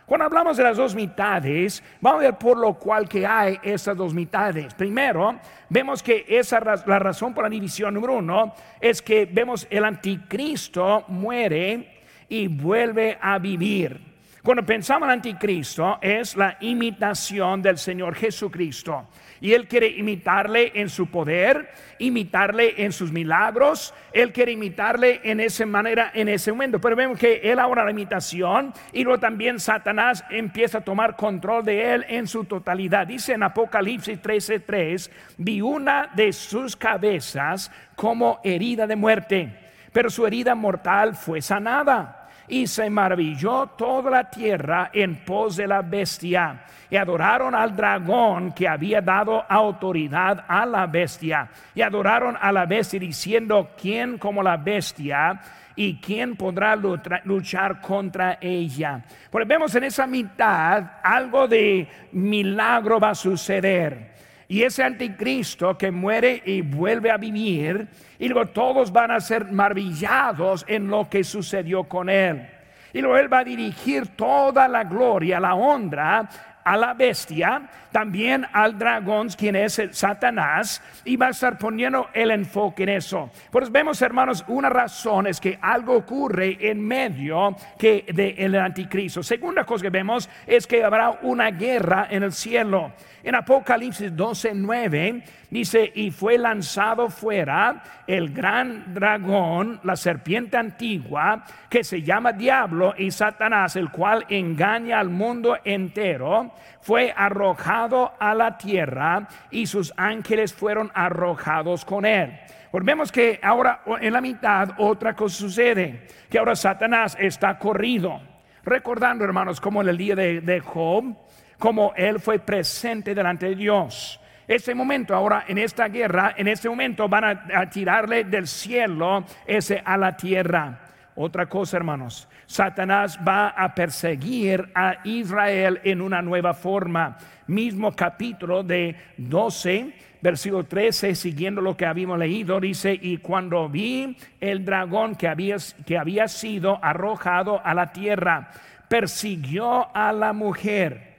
Cuando 0.08 0.26
hablamos 0.26 0.58
de 0.58 0.64
las 0.64 0.76
dos 0.76 0.96
mitades, 0.96 1.84
vamos 2.02 2.22
a 2.22 2.24
ver 2.24 2.38
por 2.40 2.58
lo 2.58 2.74
cual 2.74 3.08
que 3.08 3.28
hay 3.28 3.60
esas 3.62 3.96
dos 3.96 4.12
mitades. 4.12 4.74
Primero, 4.74 5.38
vemos 5.70 6.02
que 6.02 6.26
esa 6.28 6.60
la 6.88 6.98
razón 6.98 7.32
por 7.32 7.44
la 7.44 7.50
división 7.52 7.94
número 7.94 8.14
uno 8.14 8.56
es 8.82 9.04
que 9.04 9.30
vemos 9.32 9.68
el 9.70 9.86
anticristo 9.86 11.06
muere 11.10 12.02
y 12.28 12.48
vuelve 12.48 13.20
a 13.22 13.38
vivir. 13.38 14.09
Cuando 14.50 14.66
pensamos 14.66 15.06
en 15.06 15.12
anticristo 15.12 16.00
es 16.02 16.36
la 16.36 16.58
imitación 16.62 17.62
del 17.62 17.78
Señor 17.78 18.16
Jesucristo. 18.16 19.08
Y 19.42 19.54
Él 19.54 19.68
quiere 19.68 19.90
imitarle 19.90 20.72
en 20.74 20.90
su 20.90 21.06
poder, 21.06 21.70
imitarle 22.00 22.84
en 22.84 22.92
sus 22.92 23.12
milagros, 23.12 23.94
Él 24.12 24.34
quiere 24.34 24.54
imitarle 24.54 25.22
en 25.24 25.40
esa 25.40 25.68
manera, 25.68 26.10
en 26.16 26.30
ese 26.30 26.52
momento. 26.52 26.82
Pero 26.82 26.96
vemos 26.96 27.20
que 27.20 27.42
Él 27.44 27.60
ahora 27.60 27.86
la 27.86 27.92
imitación 27.92 28.74
y 28.92 29.04
luego 29.04 29.20
también 29.20 29.60
Satanás 29.60 30.26
empieza 30.32 30.80
a 30.80 30.84
tomar 30.84 31.16
control 31.16 31.64
de 31.64 31.94
Él 31.94 32.06
en 32.10 32.26
su 32.26 32.46
totalidad. 32.46 33.06
Dice 33.06 33.34
en 33.34 33.44
Apocalipsis 33.44 34.20
13:3, 34.20 35.12
vi 35.38 35.62
una 35.62 36.10
de 36.16 36.34
sus 36.34 36.76
cabezas 36.76 37.72
como 37.96 38.40
herida 38.44 38.88
de 38.88 38.96
muerte, 38.96 39.54
pero 39.94 40.10
su 40.10 40.26
herida 40.26 40.56
mortal 40.56 41.16
fue 41.16 41.40
sanada 41.40 42.19
y 42.50 42.68
se 42.68 42.90
maravilló 42.90 43.68
toda 43.78 44.10
la 44.12 44.30
tierra 44.30 44.90
en 44.94 45.24
pos 45.24 45.56
de 45.56 45.68
la 45.68 45.82
bestia. 45.82 46.66
Y 46.90 46.96
adoraron 46.96 47.54
al 47.54 47.76
dragón 47.76 48.52
que 48.52 48.68
había 48.68 49.00
dado 49.02 49.46
autoridad 49.48 50.44
a 50.48 50.66
la 50.66 50.88
bestia. 50.88 51.48
Y 51.76 51.82
adoraron 51.82 52.36
a 52.40 52.52
la 52.52 52.66
bestia 52.66 53.00
diciendo, 53.00 53.70
¿quién 53.80 54.18
como 54.18 54.42
la 54.42 54.58
bestia? 54.58 55.40
¿Y 55.76 55.98
quién 56.02 56.36
podrá 56.36 56.76
luchar 57.24 57.80
contra 57.80 58.40
ella? 58.42 59.02
Porque 59.30 59.48
vemos 59.48 59.74
en 59.76 59.84
esa 59.86 60.08
mitad 60.08 60.84
algo 61.04 61.48
de 61.48 61.88
milagro 62.12 63.00
va 63.00 63.12
a 63.12 63.16
suceder. 63.16 64.19
Y 64.52 64.64
ese 64.64 64.84
anticristo 64.84 65.78
que 65.78 65.92
muere 65.92 66.42
y 66.44 66.62
vuelve 66.62 67.12
a 67.12 67.18
vivir, 67.18 67.88
y 68.18 68.28
luego 68.28 68.50
todos 68.50 68.92
van 68.92 69.12
a 69.12 69.22
ser 69.22 69.46
maravillados 69.52 70.66
en 70.68 70.88
lo 70.88 71.08
que 71.08 71.24
sucedió 71.24 71.84
con 71.84 72.10
él. 72.10 72.50
Y 72.92 73.00
luego 73.00 73.18
él 73.20 73.32
va 73.32 73.40
a 73.40 73.44
dirigir 73.44 74.08
toda 74.16 74.68
la 74.68 74.86
gloria, 74.86 75.40
la 75.40 75.54
honra 75.54 76.28
a 76.64 76.78
la 76.78 76.96
bestia, 76.96 77.62
también 77.92 78.46
al 78.54 78.78
dragón, 78.78 79.30
quien 79.30 79.56
es 79.56 79.80
el 79.80 79.94
Satanás, 79.94 80.82
y 81.06 81.16
va 81.16 81.28
a 81.28 81.32
estar 81.32 81.58
poniendo 81.58 82.10
el 82.14 82.32
enfoque 82.32 82.84
en 82.84 82.90
eso. 82.90 83.30
Pues 83.52 83.72
vemos, 83.72 84.02
hermanos, 84.02 84.44
una 84.48 84.70
razón 84.70 85.28
es 85.28 85.40
que 85.40 85.58
algo 85.62 85.96
ocurre 85.96 86.58
en 86.60 86.86
medio 86.86 87.56
que 87.78 88.06
del 88.14 88.56
anticristo. 88.56 89.24
Segunda 89.24 89.66
cosa 89.66 89.84
que 89.84 89.90
vemos 89.90 90.30
es 90.46 90.68
que 90.68 90.84
habrá 90.84 91.20
una 91.22 91.52
guerra 91.52 92.08
en 92.10 92.24
el 92.24 92.32
cielo. 92.32 92.94
En 93.24 93.36
Apocalipsis 93.36 94.16
12, 94.16 94.54
9 94.56 95.24
dice, 95.50 95.92
y 95.94 96.10
fue 96.12 96.38
lanzado 96.38 97.10
fuera 97.10 97.84
el 98.08 98.32
gran 98.34 98.94
dragón, 98.94 99.80
la 99.84 99.96
serpiente 99.96 100.58
antigua, 100.58 101.44
que 101.70 101.84
se 101.84 102.02
llama 102.02 102.32
Diablo 102.32 102.94
y 102.98 103.12
Satanás, 103.12 103.76
el 103.76 103.90
cual 103.90 104.26
engaña 104.30 105.00
al 105.00 105.10
mundo 105.10 105.58
entero, 105.66 106.54
fue 106.82 107.14
arrojado 107.16 107.79
a 108.20 108.36
la 108.36 108.58
tierra 108.58 109.28
y 109.52 109.66
sus 109.66 109.94
ángeles 109.96 110.54
fueron 110.54 110.92
arrojados 110.94 111.86
con 111.86 112.06
él. 112.06 112.38
Pues 112.72 112.84
vemos 112.84 113.12
que 113.12 113.40
ahora 113.42 113.82
en 114.02 114.14
la 114.14 114.22
mitad 114.22 114.72
otra 114.78 115.16
cosa 115.16 115.38
sucede, 115.38 116.08
que 116.30 116.38
ahora 116.38 116.56
Satanás 116.56 117.16
está 117.20 117.58
corrido. 117.58 118.22
Recordando, 118.64 119.24
hermanos, 119.24 119.62
como 119.62 119.82
en 119.82 119.90
el 119.90 119.98
día 119.98 120.16
de, 120.16 120.60
Job, 120.60 121.16
como 121.58 121.94
él 121.96 122.20
fue 122.20 122.40
presente 122.40 123.16
delante 123.16 123.48
de 123.48 123.56
Dios. 123.56 124.20
Ese 124.48 124.76
momento, 124.76 125.16
ahora 125.16 125.46
en 125.48 125.58
esta 125.58 125.88
guerra, 125.88 126.34
en 126.36 126.48
ese 126.48 126.70
momento 126.70 127.08
van 127.08 127.24
a, 127.24 127.70
tirarle 127.70 128.26
del 128.26 128.48
cielo 128.48 129.24
ese 129.46 129.82
a 129.84 129.96
la 129.96 130.18
tierra. 130.18 130.80
Otra 131.16 131.48
cosa, 131.48 131.78
hermanos, 131.78 132.28
Satanás 132.50 133.20
va 133.26 133.50
a 133.50 133.76
perseguir 133.76 134.72
a 134.74 135.02
Israel 135.04 135.82
en 135.84 136.02
una 136.02 136.24
nueva 136.24 136.56
forma. 136.56 137.16
Mismo 137.46 137.92
capítulo 137.92 138.64
de 138.64 138.96
12, 139.18 139.94
versículo 140.20 140.64
13, 140.64 141.14
siguiendo 141.14 141.62
lo 141.62 141.78
que 141.78 141.86
habíamos 141.86 142.18
leído, 142.18 142.60
dice, 142.60 142.98
y 143.00 143.18
cuando 143.18 143.70
vi 143.70 144.18
el 144.42 144.66
dragón 144.66 145.14
que 145.14 145.28
había, 145.28 145.58
que 145.86 145.96
había 145.96 146.28
sido 146.28 146.84
arrojado 146.84 147.62
a 147.64 147.76
la 147.76 147.94
tierra, 147.94 148.50
persiguió 148.88 149.96
a 149.96 150.12
la 150.12 150.34
mujer 150.34 151.18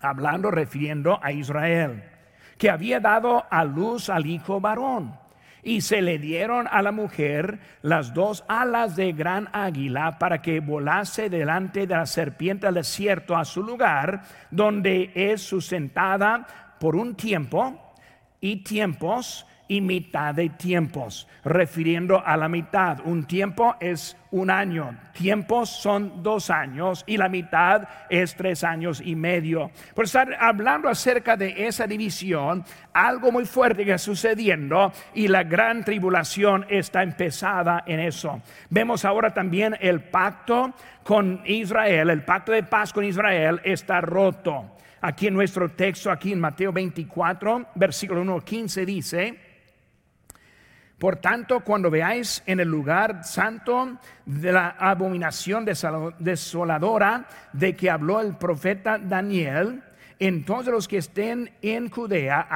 hablando, 0.00 0.50
refiriendo 0.50 1.20
a 1.22 1.32
Israel, 1.32 2.02
que 2.56 2.70
había 2.70 2.98
dado 2.98 3.44
a 3.50 3.62
luz 3.66 4.08
al 4.08 4.24
hijo 4.24 4.58
varón. 4.58 5.21
Y 5.62 5.82
se 5.82 6.02
le 6.02 6.18
dieron 6.18 6.66
a 6.70 6.82
la 6.82 6.90
mujer 6.90 7.60
las 7.82 8.14
dos 8.14 8.44
alas 8.48 8.96
de 8.96 9.12
gran 9.12 9.48
águila 9.52 10.18
para 10.18 10.42
que 10.42 10.58
volase 10.58 11.30
delante 11.30 11.86
de 11.86 11.94
la 11.94 12.06
serpiente 12.06 12.66
al 12.66 12.74
desierto 12.74 13.36
a 13.36 13.44
su 13.44 13.62
lugar, 13.62 14.22
donde 14.50 15.12
es 15.14 15.40
sustentada 15.42 16.76
por 16.80 16.96
un 16.96 17.14
tiempo 17.14 17.94
y 18.40 18.64
tiempos 18.64 19.46
y 19.68 19.80
mitad 19.80 20.34
de 20.34 20.50
tiempos, 20.50 21.28
refiriendo 21.44 22.22
a 22.24 22.36
la 22.36 22.48
mitad. 22.48 22.98
Un 23.04 23.24
tiempo 23.24 23.76
es 23.80 24.16
un 24.30 24.50
año, 24.50 24.98
tiempos 25.12 25.68
son 25.70 26.22
dos 26.22 26.50
años 26.50 27.04
y 27.06 27.16
la 27.16 27.28
mitad 27.28 27.88
es 28.08 28.34
tres 28.34 28.64
años 28.64 29.02
y 29.04 29.14
medio. 29.14 29.70
Por 29.94 30.06
estar 30.06 30.34
hablando 30.38 30.88
acerca 30.88 31.36
de 31.36 31.66
esa 31.66 31.86
división, 31.86 32.64
algo 32.92 33.30
muy 33.30 33.44
fuerte 33.44 33.84
que 33.84 33.92
está 33.92 34.04
sucediendo 34.04 34.92
y 35.14 35.28
la 35.28 35.44
gran 35.44 35.84
tribulación 35.84 36.66
está 36.68 37.02
empezada 37.02 37.84
en 37.86 38.00
eso. 38.00 38.40
Vemos 38.70 39.04
ahora 39.04 39.32
también 39.32 39.76
el 39.80 40.00
pacto 40.00 40.74
con 41.04 41.42
Israel, 41.44 42.10
el 42.10 42.24
pacto 42.24 42.52
de 42.52 42.62
paz 42.62 42.92
con 42.92 43.04
Israel 43.04 43.60
está 43.64 44.00
roto. 44.00 44.76
Aquí 45.00 45.26
en 45.26 45.34
nuestro 45.34 45.68
texto, 45.68 46.10
aquí 46.10 46.32
en 46.32 46.40
Mateo 46.40 46.72
24, 46.72 47.66
versículo 47.74 48.22
1, 48.22 48.40
15 48.40 48.86
dice, 48.86 49.51
por 51.02 51.16
tanto, 51.16 51.64
cuando 51.64 51.90
veáis 51.90 52.44
en 52.46 52.60
el 52.60 52.68
lugar 52.68 53.24
santo 53.24 53.98
de 54.24 54.52
la 54.52 54.68
abominación 54.78 55.64
desoladora 55.64 57.26
de 57.52 57.74
que 57.74 57.90
habló 57.90 58.20
el 58.20 58.36
profeta 58.36 58.98
Daniel, 58.98 59.82
entonces 60.20 60.72
los 60.72 60.86
que 60.86 60.98
estén 60.98 61.50
en 61.60 61.90
Judea 61.90 62.46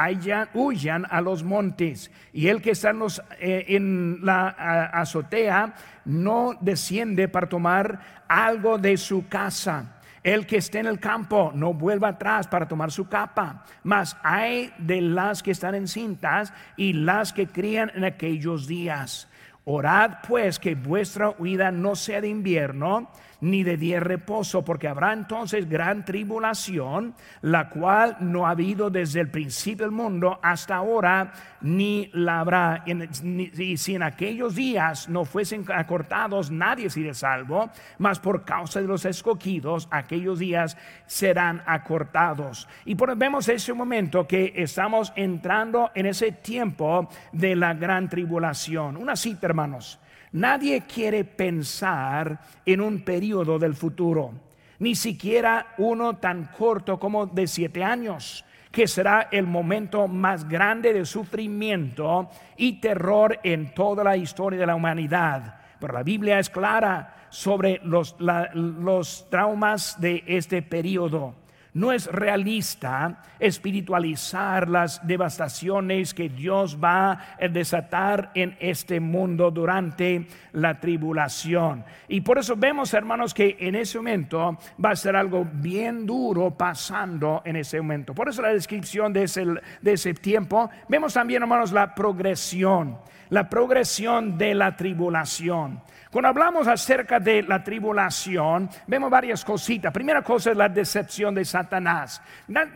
huyan 0.55 1.07
a 1.11 1.21
los 1.23 1.43
montes, 1.43 2.12
y 2.33 2.47
el 2.47 2.62
que 2.62 2.71
está 2.71 2.91
en, 2.91 3.03
eh, 3.41 3.65
en 3.67 4.25
la 4.25 4.47
azotea 4.93 5.75
no 6.05 6.57
desciende 6.61 7.26
para 7.26 7.49
tomar 7.49 8.23
algo 8.29 8.79
de 8.79 8.97
su 8.97 9.26
casa 9.26 9.96
el 10.26 10.45
que 10.45 10.56
esté 10.56 10.80
en 10.80 10.87
el 10.87 10.99
campo 10.99 11.52
no 11.54 11.73
vuelva 11.73 12.09
atrás 12.09 12.49
para 12.49 12.66
tomar 12.66 12.90
su 12.90 13.09
capa, 13.09 13.64
mas 13.85 14.16
hay 14.25 14.73
de 14.76 15.00
las 15.00 15.40
que 15.40 15.52
están 15.52 15.76
encintas 15.76 16.52
y 16.76 16.95
las 16.95 17.33
que 17.33 17.47
crían 17.47 17.92
en 17.95 18.04
aquellos 18.04 18.66
días. 18.66 19.28
Orad 19.64 20.18
pues 20.26 20.59
que 20.59 20.75
vuestra 20.75 21.30
huida 21.38 21.71
no 21.71 21.95
sea 21.95 22.21
de 22.21 22.26
invierno, 22.26 23.09
ni 23.47 23.62
de 23.62 23.76
día 23.76 24.00
reposo, 24.00 24.65
porque 24.65 24.88
habrá 24.88 25.12
entonces 25.12 25.69
gran 25.69 26.05
tribulación, 26.05 27.15
la 27.43 27.71
cual 27.71 28.17
no 28.21 28.47
ha 28.47 28.50
habido 28.50 28.91
desde 28.91 29.21
el 29.21 29.31
principio 29.31 29.87
del 29.87 29.95
mundo 29.95 30.38
hasta 30.43 30.76
ahora, 30.76 31.33
ni 31.61 32.11
la 32.12 32.41
habrá. 32.41 32.85
Y 32.85 33.76
si 33.76 33.95
en 33.95 34.03
aquellos 34.03 34.57
días 34.57 35.09
no 35.09 35.25
fuesen 35.25 35.65
acortados, 35.73 36.50
nadie 36.50 36.91
sería 36.91 37.15
salvo, 37.15 37.71
mas 37.99 38.19
por 38.19 38.45
causa 38.45 38.81
de 38.81 38.88
los 38.88 39.05
escogidos, 39.05 39.87
aquellos 39.91 40.41
días 40.41 40.76
serán 41.07 41.62
acortados. 41.67 42.69
Y 42.85 42.97
por 42.97 43.17
vemos 43.17 43.49
ese 43.49 43.73
momento 43.73 44.26
que 44.26 44.53
estamos 44.57 45.12
entrando 45.15 45.93
en 45.95 46.07
ese 46.07 46.33
tiempo 46.33 47.09
de 47.31 47.55
la 47.55 47.75
gran 47.75 48.09
tribulación. 48.09 48.97
Una 48.97 49.15
cita, 49.15 49.47
hermanos. 49.47 50.00
Nadie 50.37 50.83
quiere 50.83 51.25
pensar 51.25 52.38
en 52.66 52.83
un 52.83 53.00
periodo 53.00 53.59
del 53.59 53.75
futuro, 53.75 54.33
ni 54.81 54.95
siquiera 54.95 55.69
uno 55.78 56.19
tan 56.19 56.50
corto 56.55 56.99
como 56.99 57.25
de 57.25 57.47
siete 57.47 57.83
años, 57.83 58.45
que 58.71 58.87
será 58.87 59.28
el 59.33 59.47
momento 59.47 60.07
más 60.09 60.47
grande 60.47 60.93
de 60.93 61.07
sufrimiento 61.07 62.28
y 62.59 62.83
terror 62.83 63.40
en 63.45 63.73
toda 63.73 64.05
la 64.05 64.19
historia 64.19 64.61
de 64.61 64.66
la 64.66 64.75
humanidad. 64.75 65.59
Pero 65.81 65.95
la 65.95 66.02
Biblia 66.02 66.38
es 66.38 66.50
clara 66.50 67.28
sobre 67.31 67.81
los, 67.83 68.14
los 68.21 69.31
traumas 69.31 69.99
de 69.99 70.23
este 70.26 70.61
periodo. 70.61 71.35
No 71.76 71.92
es 71.92 72.06
realista 72.06 73.23
espiritualizar 73.38 74.66
las 74.66 75.06
devastaciones 75.06 76.14
que 76.14 76.30
Dios 76.30 76.83
va 76.83 77.12
a 77.38 77.49
desatar 77.49 78.30
en 78.35 78.56
este 78.61 78.99
mundo 78.99 79.50
durante 79.50 80.26
la 80.52 80.80
tribulación. 80.80 81.85
Y 82.09 82.23
por 82.23 82.38
eso 82.38 82.56
vemos, 82.56 82.95
hermanos, 82.95 83.35
que 83.35 83.59
en 83.61 83.75
ese 83.75 83.99
momento 83.99 84.56
va 84.83 84.92
a 84.92 84.97
ser 84.97 85.16
algo 85.16 85.47
bien 85.52 86.06
duro 86.06 86.50
pasando 86.56 87.42
en 87.45 87.56
ese 87.56 87.78
momento. 87.78 88.14
Por 88.14 88.30
eso 88.30 88.40
la 88.40 88.54
descripción 88.54 89.12
de 89.12 89.25
ese, 89.25 89.45
de 89.83 89.92
ese 89.92 90.14
tiempo. 90.14 90.71
Vemos 90.88 91.12
también, 91.12 91.42
hermanos, 91.42 91.73
la 91.73 91.95
progresión, 91.95 92.97
la 93.30 93.49
progresión 93.49 94.37
de 94.37 94.54
la 94.54 94.76
tribulación. 94.76 95.80
Cuando 96.11 96.28
hablamos 96.28 96.66
acerca 96.66 97.21
de 97.21 97.42
la 97.42 97.62
tribulación, 97.62 98.71
vemos 98.87 99.11
varias 99.11 99.45
cositas. 99.45 99.92
Primera 99.92 100.23
cosa 100.23 100.52
es 100.52 100.56
la 100.56 100.68
decepción 100.68 101.35
de 101.35 101.45
Satanás. 101.45 102.23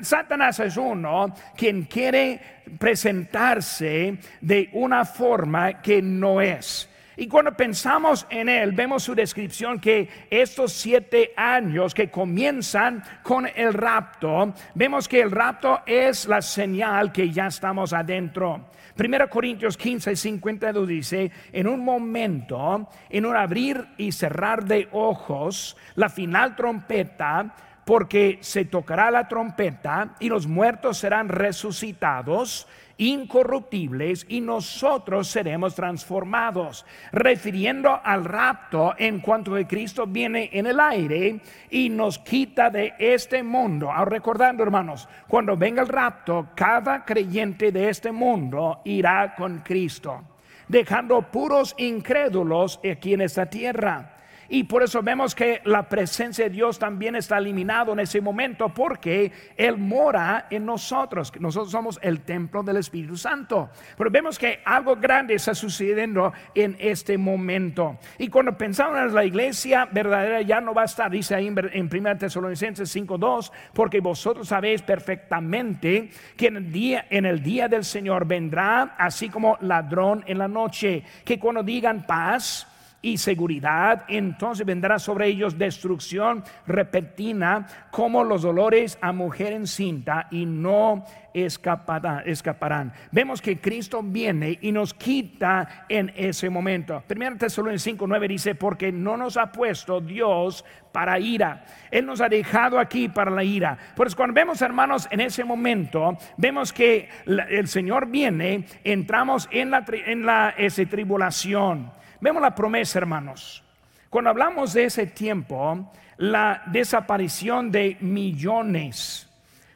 Satanás 0.03 0.61
es 0.61 0.77
uno 0.77 1.35
quien 1.57 1.85
quiere 1.85 2.61
presentarse 2.79 4.19
de 4.41 4.69
una 4.73 5.05
forma 5.05 5.81
que 5.81 6.03
no 6.03 6.41
es. 6.41 6.91
Y 7.17 7.29
cuando 7.29 7.53
pensamos 7.53 8.27
en 8.31 8.49
él, 8.49 8.73
vemos 8.73 9.03
su 9.03 9.15
descripción 9.15 9.79
que 9.79 10.09
estos 10.31 10.73
siete 10.73 11.33
años 11.37 11.93
que 11.93 12.11
comienzan 12.11 13.03
con 13.23 13.47
el 13.47 13.75
rapto, 13.75 14.55
vemos 14.75 15.07
que 15.07 15.21
el 15.21 15.31
rapto 15.31 15.81
es 15.85 16.27
la 16.27 16.41
señal 16.41 17.13
que 17.13 17.31
ya 17.31 17.49
estamos 17.49 17.93
adentro. 17.93 18.71
1 19.01 19.31
Corintios 19.31 19.79
15, 19.79 20.15
52 20.15 20.87
dice, 20.87 21.31
en 21.53 21.67
un 21.67 21.83
momento, 21.83 22.87
en 23.09 23.25
un 23.25 23.35
abrir 23.35 23.83
y 23.97 24.13
cerrar 24.13 24.67
de 24.67 24.89
ojos, 24.93 25.75
la 25.95 26.11
final 26.11 26.55
trompeta, 26.55 27.55
porque 27.85 28.39
se 28.41 28.65
tocará 28.65 29.11
la 29.11 29.29
trompeta 29.29 30.15
y 30.21 30.29
los 30.29 30.47
muertos 30.47 30.99
serán 30.99 31.29
resucitados 31.29 32.67
incorruptibles 33.01 34.27
y 34.29 34.43
nosotros 34.43 35.29
seremos 35.29 35.75
transformados, 35.75 36.85
refiriendo 37.13 37.99
al 38.05 38.27
rapto 38.27 38.95
en 38.99 39.21
cuanto 39.21 39.55
que 39.55 39.67
Cristo 39.67 40.07
viene 40.07 40.51
en 40.53 40.67
el 40.67 40.79
aire 40.79 41.41
y 41.71 41.89
nos 41.89 42.19
quita 42.19 42.69
de 42.69 42.93
este 42.99 43.43
mundo. 43.43 43.91
Ahora 43.91 44.11
recordando, 44.11 44.63
hermanos, 44.63 45.09
cuando 45.27 45.57
venga 45.57 45.81
el 45.81 45.89
rapto, 45.89 46.51
cada 46.55 47.03
creyente 47.07 47.73
de 47.73 47.89
este 47.89 48.13
mundo 48.13 48.83
irá 48.85 49.35
con 49.35 49.61
Cristo, 49.61 50.23
dejando 50.69 51.23
puros 51.23 51.75
incrédulos 51.79 52.81
aquí 52.85 53.15
en 53.15 53.23
esta 53.23 53.47
tierra. 53.47 54.20
Y 54.53 54.65
por 54.65 54.83
eso 54.83 55.01
vemos 55.01 55.35
que 55.35 55.63
la 55.65 55.89
presencia 55.89 56.45
de 56.45 56.51
Dios 56.51 56.77
también 56.77 57.15
está 57.15 57.39
eliminado 57.39 57.93
en 57.93 58.01
ese 58.01 58.21
momento 58.21 58.69
porque 58.69 59.31
Él 59.57 59.79
mora 59.79 60.49
en 60.51 60.67
nosotros. 60.67 61.33
Nosotros 61.39 61.71
somos 61.71 62.01
el 62.03 62.23
templo 62.23 62.65
del 62.65 62.79
Espíritu 62.79 63.17
Santo. 63.17 63.71
Pero 63.97 64.11
vemos 64.11 64.41
que 64.41 64.59
algo 64.65 64.97
grande 64.97 65.35
está 65.35 65.55
sucediendo 65.55 66.33
en 66.53 66.77
este 66.81 67.17
momento. 67.17 67.99
Y 68.19 68.27
cuando 68.27 68.59
pensamos 68.59 68.99
en 68.99 69.15
la 69.15 69.25
iglesia 69.25 69.89
verdadera 69.91 70.43
ya 70.43 70.61
no 70.61 70.75
va 70.75 70.83
a 70.83 70.87
estar, 70.87 71.09
dice 71.09 71.37
ahí 71.37 71.47
en 71.47 71.89
1 71.93 72.19
Tesalonicenses 72.19 72.95
5.2, 72.95 73.53
porque 73.73 74.01
vosotros 74.01 74.49
sabéis 74.49 74.83
perfectamente 74.83 76.11
que 76.37 76.49
en 76.49 76.57
el, 76.57 76.73
día, 76.73 77.07
en 77.09 77.25
el 77.25 77.41
día 77.41 77.69
del 77.69 77.85
Señor 77.85 78.27
vendrá 78.27 78.97
así 78.99 79.29
como 79.29 79.59
ladrón 79.61 80.25
en 80.27 80.39
la 80.39 80.49
noche, 80.49 81.05
que 81.25 81.39
cuando 81.39 81.63
digan 81.63 82.05
paz, 82.05 82.67
y 83.03 83.19
seguridad, 83.19 84.05
entonces 84.09 84.67
vendrá 84.67 84.99
sobre 84.99 85.29
ellos 85.29 85.59
destrucción 85.59 86.45
repentina 86.67 87.67
como 87.91 88.25
los 88.25 88.43
dolores 88.43 88.99
a 89.01 89.13
mujer 89.13 89.53
encinta 89.53 90.29
y 90.31 90.45
no 90.45 91.05
escaparán, 91.33 92.23
escaparán. 92.27 92.93
Vemos 93.11 93.41
que 93.41 93.59
Cristo 93.59 94.03
viene 94.03 94.59
y 94.61 94.73
nos 94.73 94.93
quita 94.93 95.87
en 95.89 96.13
ese 96.17 96.51
momento. 96.51 97.03
Primero 97.07 97.37
Tesalonicenses 97.37 97.93
5, 97.93 98.07
9 98.07 98.29
dice, 98.29 98.55
porque 98.55 98.93
no 98.93 99.17
nos 99.17 99.37
ha 99.37 99.51
puesto 99.51 100.01
Dios 100.01 100.65
para 100.93 101.19
ira. 101.19 101.65
Él 101.91 102.05
nos 102.05 102.21
ha 102.21 102.29
dejado 102.29 102.79
aquí 102.79 103.09
para 103.09 103.31
la 103.31 103.45
ira. 103.45 103.79
Por 103.95 104.07
eso 104.07 104.17
cuando 104.17 104.35
vemos, 104.35 104.61
hermanos, 104.61 105.09
en 105.11 105.21
ese 105.21 105.45
momento, 105.45 106.19
vemos 106.37 106.73
que 106.73 107.09
el 107.27 107.69
Señor 107.69 108.09
viene, 108.09 108.65
entramos 108.85 109.49
en 109.53 109.71
la, 109.71 109.85
en 109.89 110.27
la 110.27 110.55
tribulación. 110.91 112.00
Vemos 112.21 112.43
la 112.43 112.55
promesa, 112.55 112.99
hermanos. 112.99 113.65
Cuando 114.11 114.31
hablamos 114.31 114.75
de 114.75 114.85
ese 114.85 115.07
tiempo, 115.07 115.91
la 116.19 116.63
desaparición 116.67 117.71
de 117.71 117.97
millones, 118.01 119.27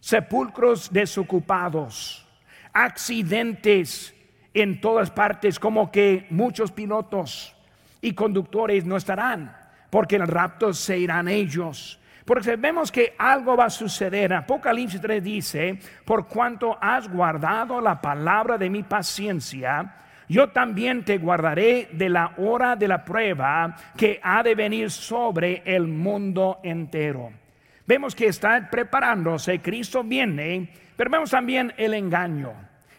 sepulcros 0.01 0.93
desocupados, 0.93 2.27
accidentes 2.73 4.15
en 4.53 4.81
todas 4.81 5.11
partes, 5.11 5.59
como 5.59 5.91
que 5.91 6.27
muchos 6.29 6.71
pilotos 6.71 7.57
y 8.03 8.13
conductores 8.13 8.85
no 8.85 8.97
estarán, 8.97 9.57
porque 9.89 10.17
en 10.17 10.23
el 10.23 10.29
rapto 10.29 10.75
se 10.75 10.99
irán 10.99 11.29
ellos. 11.29 11.99
Porque 12.27 12.57
vemos 12.57 12.93
que 12.93 13.15
algo 13.19 13.57
va 13.57 13.67
a 13.67 13.71
suceder. 13.71 14.33
Apocalipsis 14.35 15.01
3 15.01 15.23
dice, 15.23 15.79
por 16.05 16.27
cuanto 16.27 16.77
has 16.81 17.09
guardado 17.09 17.81
la 17.81 18.01
palabra 18.01 18.59
de 18.59 18.69
mi 18.69 18.83
paciencia, 18.83 19.95
yo 20.29 20.49
también 20.51 21.05
te 21.05 21.19
guardaré 21.19 21.89
de 21.93 22.09
la 22.09 22.35
hora 22.39 22.77
de 22.77 22.89
la 22.89 23.05
prueba 23.05 23.77
que 23.97 24.21
ha 24.23 24.43
de 24.43 24.55
venir 24.55 24.91
sobre 24.91 25.63
el 25.65 25.87
mundo 25.87 26.61
entero. 26.63 27.33
Vemos 27.87 28.15
que 28.15 28.27
está 28.27 28.71
preparándose, 28.71 29.61
Cristo 29.61 30.03
viene, 30.03 30.71
pero 30.97 31.11
vemos 31.11 31.31
también 31.31 31.73
el 31.77 31.95
engaño. 31.95 32.53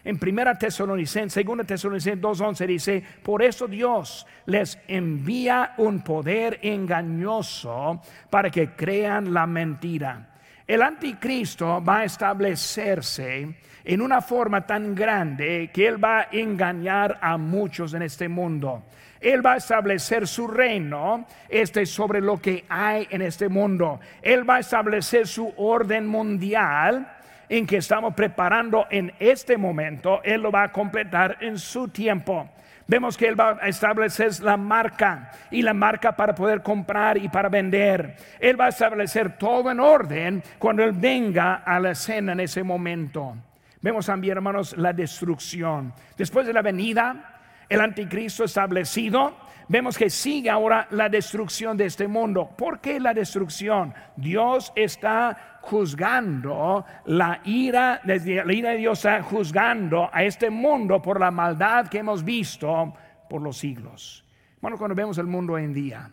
En 0.04 0.18
primera 0.18 0.56
Tesalonicenses, 0.56 1.32
segunda 1.32 1.64
Tesalonicenses 1.64 2.22
2.11 2.22 2.66
dice, 2.66 3.02
por 3.24 3.42
eso 3.42 3.66
Dios 3.66 4.24
les 4.46 4.78
envía 4.86 5.74
un 5.78 6.04
poder 6.04 6.60
engañoso 6.62 8.00
para 8.30 8.48
que 8.48 8.70
crean 8.76 9.34
la 9.34 9.48
mentira. 9.48 10.35
El 10.66 10.82
anticristo 10.82 11.80
va 11.82 11.98
a 11.98 12.04
establecerse 12.04 13.54
en 13.84 14.00
una 14.00 14.20
forma 14.20 14.66
tan 14.66 14.96
grande 14.96 15.70
que 15.72 15.86
Él 15.86 16.02
va 16.02 16.22
a 16.22 16.28
engañar 16.32 17.18
a 17.20 17.36
muchos 17.38 17.94
en 17.94 18.02
este 18.02 18.28
mundo. 18.28 18.82
Él 19.20 19.46
va 19.46 19.54
a 19.54 19.56
establecer 19.58 20.26
su 20.26 20.48
reino 20.48 21.24
este 21.48 21.86
sobre 21.86 22.20
lo 22.20 22.40
que 22.40 22.64
hay 22.68 23.06
en 23.10 23.22
este 23.22 23.48
mundo. 23.48 24.00
Él 24.20 24.48
va 24.48 24.56
a 24.56 24.60
establecer 24.60 25.28
su 25.28 25.54
orden 25.56 26.06
mundial 26.06 27.12
en 27.48 27.64
que 27.64 27.76
estamos 27.76 28.14
preparando 28.14 28.86
en 28.90 29.12
este 29.20 29.56
momento. 29.56 30.20
Él 30.24 30.42
lo 30.42 30.50
va 30.50 30.64
a 30.64 30.72
completar 30.72 31.38
en 31.40 31.58
su 31.58 31.88
tiempo. 31.88 32.50
Vemos 32.88 33.16
que 33.16 33.26
Él 33.26 33.38
va 33.38 33.58
a 33.60 33.68
establecer 33.68 34.40
la 34.42 34.56
marca 34.56 35.32
y 35.50 35.62
la 35.62 35.74
marca 35.74 36.14
para 36.14 36.34
poder 36.34 36.62
comprar 36.62 37.18
y 37.18 37.28
para 37.28 37.48
vender. 37.48 38.16
Él 38.38 38.60
va 38.60 38.66
a 38.66 38.68
establecer 38.68 39.36
todo 39.36 39.70
en 39.70 39.80
orden 39.80 40.42
cuando 40.58 40.84
Él 40.84 40.92
venga 40.92 41.56
a 41.56 41.80
la 41.80 41.90
escena 41.90 42.32
en 42.32 42.40
ese 42.40 42.62
momento. 42.62 43.36
Vemos 43.80 44.06
también, 44.06 44.36
hermanos, 44.36 44.76
la 44.76 44.92
destrucción. 44.92 45.92
Después 46.16 46.46
de 46.46 46.52
la 46.52 46.62
venida, 46.62 47.40
el 47.68 47.80
anticristo 47.80 48.44
establecido, 48.44 49.36
vemos 49.68 49.96
que 49.96 50.10
sigue 50.10 50.50
ahora 50.50 50.86
la 50.90 51.08
destrucción 51.08 51.76
de 51.76 51.86
este 51.86 52.08
mundo. 52.08 52.50
¿Por 52.56 52.80
qué 52.80 53.00
la 53.00 53.14
destrucción? 53.14 53.94
Dios 54.16 54.72
está 54.74 55.58
juzgando 55.62 56.84
la 57.06 57.40
ira, 57.44 58.00
la 58.04 58.52
ira 58.52 58.70
de 58.70 58.76
Dios 58.76 58.98
está 58.98 59.22
juzgando 59.22 60.08
a 60.12 60.22
este 60.22 60.50
mundo 60.50 61.02
por 61.02 61.18
la 61.18 61.30
maldad 61.30 61.88
que 61.88 61.98
hemos 61.98 62.24
visto 62.24 62.94
por 63.28 63.42
los 63.42 63.58
siglos. 63.58 64.24
Bueno, 64.60 64.78
cuando 64.78 64.94
vemos 64.94 65.18
el 65.18 65.26
mundo 65.26 65.54
hoy 65.54 65.64
en 65.64 65.74
día, 65.74 66.10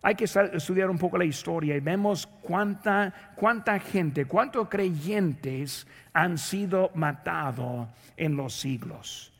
hay 0.00 0.14
que 0.14 0.24
estudiar 0.24 0.90
un 0.90 0.98
poco 0.98 1.18
la 1.18 1.24
historia 1.24 1.76
y 1.76 1.80
vemos 1.80 2.26
cuánta, 2.26 3.32
cuánta 3.34 3.78
gente, 3.78 4.26
cuántos 4.26 4.68
creyentes 4.68 5.86
han 6.12 6.38
sido 6.38 6.90
matados 6.94 7.88
en 8.16 8.36
los 8.36 8.54
siglos. 8.54 9.32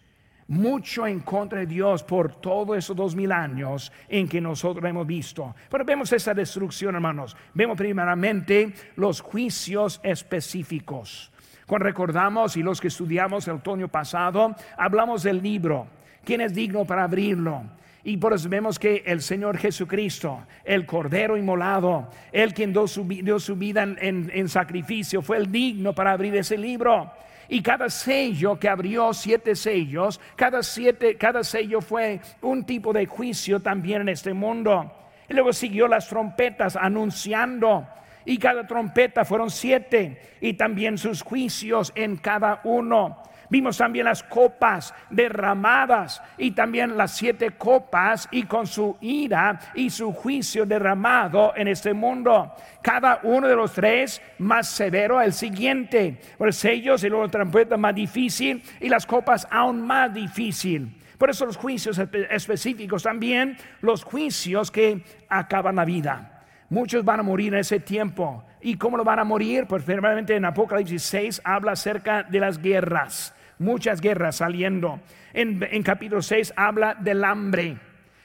Mucho 0.49 1.07
en 1.07 1.21
contra 1.21 1.61
de 1.61 1.67
Dios 1.67 2.03
por 2.03 2.35
todos 2.41 2.77
esos 2.77 2.97
dos 2.97 3.15
mil 3.15 3.31
años 3.33 3.93
en 4.09 4.27
que 4.27 4.41
nosotros 4.41 4.85
hemos 4.85 5.07
visto. 5.07 5.55
Pero 5.71 5.85
vemos 5.85 6.13
esa 6.13 6.33
destrucción, 6.33 6.95
hermanos. 6.95 7.37
Vemos 7.55 7.77
primeramente 7.77 8.73
los 8.97 9.21
juicios 9.21 10.01
específicos. 10.03 11.31
Cuando 11.67 11.85
recordamos 11.85 12.57
y 12.57 12.63
los 12.63 12.81
que 12.81 12.89
estudiamos 12.89 13.47
el 13.47 13.57
otoño 13.57 13.89
pasado, 13.89 14.57
hablamos 14.79 15.23
del 15.23 15.43
libro. 15.43 15.87
¿Quién 16.25 16.41
es 16.41 16.55
digno 16.55 16.87
para 16.87 17.05
abrirlo? 17.05 17.63
Y 18.05 18.17
por 18.17 18.33
eso 18.33 18.49
vemos 18.49 18.79
que 18.79 19.03
el 19.05 19.21
Señor 19.21 19.59
Jesucristo, 19.59 20.47
el 20.65 20.87
Cordero 20.87 21.37
inmolado, 21.37 22.09
el 22.33 22.55
quien 22.55 22.73
dio 22.73 22.87
su, 22.87 23.05
vida 23.05 23.83
en, 23.83 24.49
sacrificio, 24.49 25.21
fue 25.21 25.37
el 25.37 25.53
digno 25.53 25.93
para 25.93 26.13
abrir 26.13 26.35
ese 26.37 26.57
libro. 26.57 27.13
Y 27.49 27.63
cada 27.63 27.89
sello 27.89 28.59
que 28.59 28.69
abrió 28.69 29.15
siete 29.15 29.57
sellos, 29.57 30.21
cada, 30.37 30.63
siete, 30.63 31.17
cada 31.17 31.43
sello 31.43 31.81
fue 31.81 32.21
un 32.43 32.65
tipo 32.65 32.93
de 32.93 33.07
juicio 33.07 33.61
también 33.61 34.03
en 34.03 34.11
este 34.11 34.35
mundo. 34.35 34.93
Y 35.29 35.35
luego 35.35 35.53
siguió 35.53 35.89
las 35.89 36.09
trompetas 36.09 36.77
anunciando. 36.77 37.87
Y 38.25 38.39
cada 38.39 38.67
trompeta 38.67 39.25
fueron 39.25 39.51
siete. 39.51 40.37
Y 40.41 40.55
también 40.55 40.99
sus 40.99 41.23
juicios 41.23 41.93
en 41.95 42.19
cada 42.19 42.61
uno. 42.65 43.23
Vimos 43.51 43.79
también 43.79 44.05
las 44.05 44.23
copas 44.23 44.95
derramadas 45.09 46.23
y 46.37 46.51
también 46.51 46.97
las 46.97 47.17
siete 47.17 47.53
copas 47.53 48.29
y 48.31 48.43
con 48.43 48.67
su 48.67 48.97
ira 49.01 49.59
y 49.75 49.89
su 49.89 50.13
juicio 50.13 50.67
derramado 50.67 51.55
en 51.57 51.69
este 51.69 51.95
mundo. 51.95 52.53
Cada 52.83 53.21
uno 53.23 53.49
de 53.49 53.57
los 53.57 53.73
tres 53.73 54.21
más 54.39 54.69
severo 54.69 55.21
el 55.21 55.33
siguiente. 55.33 56.21
Por 56.37 56.53
sellos 56.53 57.03
y 57.05 57.09
luego 57.09 57.29
trompeta 57.29 57.77
más 57.79 57.95
difícil 57.95 58.63
y 58.81 58.89
las 58.89 59.07
copas 59.07 59.49
aún 59.51 59.81
más 59.81 60.13
difícil. 60.13 60.95
Por 61.17 61.31
eso 61.31 61.47
los 61.47 61.57
juicios 61.57 61.99
específicos 62.31 63.03
también, 63.03 63.57
los 63.81 64.05
juicios 64.05 64.71
que 64.71 65.03
acaban 65.29 65.77
la 65.77 65.85
vida. 65.85 66.45
Muchos 66.69 67.03
van 67.03 67.21
a 67.21 67.23
morir 67.23 67.55
en 67.55 67.61
ese 67.61 67.81
tiempo. 67.81 68.45
¿Y 68.61 68.77
cómo 68.77 68.97
lo 68.97 69.05
van 69.05 69.19
a 69.19 69.25
morir? 69.25 69.67
Pues 69.67 69.83
primeramente 69.85 70.37
en 70.37 70.45
Apocalipsis 70.45 71.03
6 71.03 71.41
habla 71.45 71.73
acerca 71.73 72.25
de 72.25 72.41
las 72.41 72.59
guerras 72.59 73.35
muchas 73.59 74.01
guerras 74.01 74.37
saliendo. 74.37 75.01
En, 75.33 75.83
capítulo 75.83 76.23
6 76.23 76.55
habla 76.57 76.95
del 76.95 77.25
hambre 77.25 77.77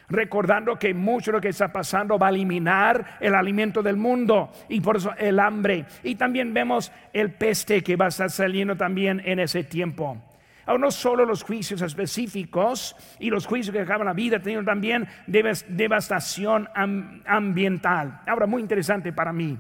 recordando 0.10 0.78
que 0.78 0.94
mucho 0.94 1.32
de 1.32 1.38
lo 1.38 1.42
que 1.42 1.50
está 1.50 1.74
pasando 1.74 2.20
va 2.20 2.28
a 2.28 2.30
eliminar 2.30 3.18
el 3.20 3.34
alimento 3.34 3.82
del 3.82 3.98
mundo 3.98 4.52
y 4.70 4.80
por 4.80 4.98
eso 4.98 5.12
el 5.18 5.40
hambre. 5.40 5.86
Y 6.04 6.16
también 6.16 6.54
vemos 6.54 6.92
el 7.14 7.32
peste 7.32 7.82
que 7.82 7.96
va 7.96 8.06
a 8.06 8.10
estar 8.10 8.30
saliendo 8.30 8.76
también 8.76 9.22
en 9.26 9.40
ese 9.40 9.64
tiempo. 9.64 10.22
Ahora, 10.66 10.80
no 10.80 10.92
solo 10.92 11.26
los 11.26 11.44
juicios 11.44 11.82
específicos 11.82 12.96
y 13.20 13.30
los 13.30 13.46
juicios 13.46 13.74
que 13.76 13.82
acaban 13.82 14.08
la 14.08 14.14
vida, 14.14 14.40
teniendo 14.40 14.70
también 14.70 15.08
devastación 15.28 16.70
ambiental. 17.26 18.22
Ahora, 18.28 18.46
muy 18.46 18.62
interesante 18.62 19.12
para 19.12 19.34
mí. 19.34 19.58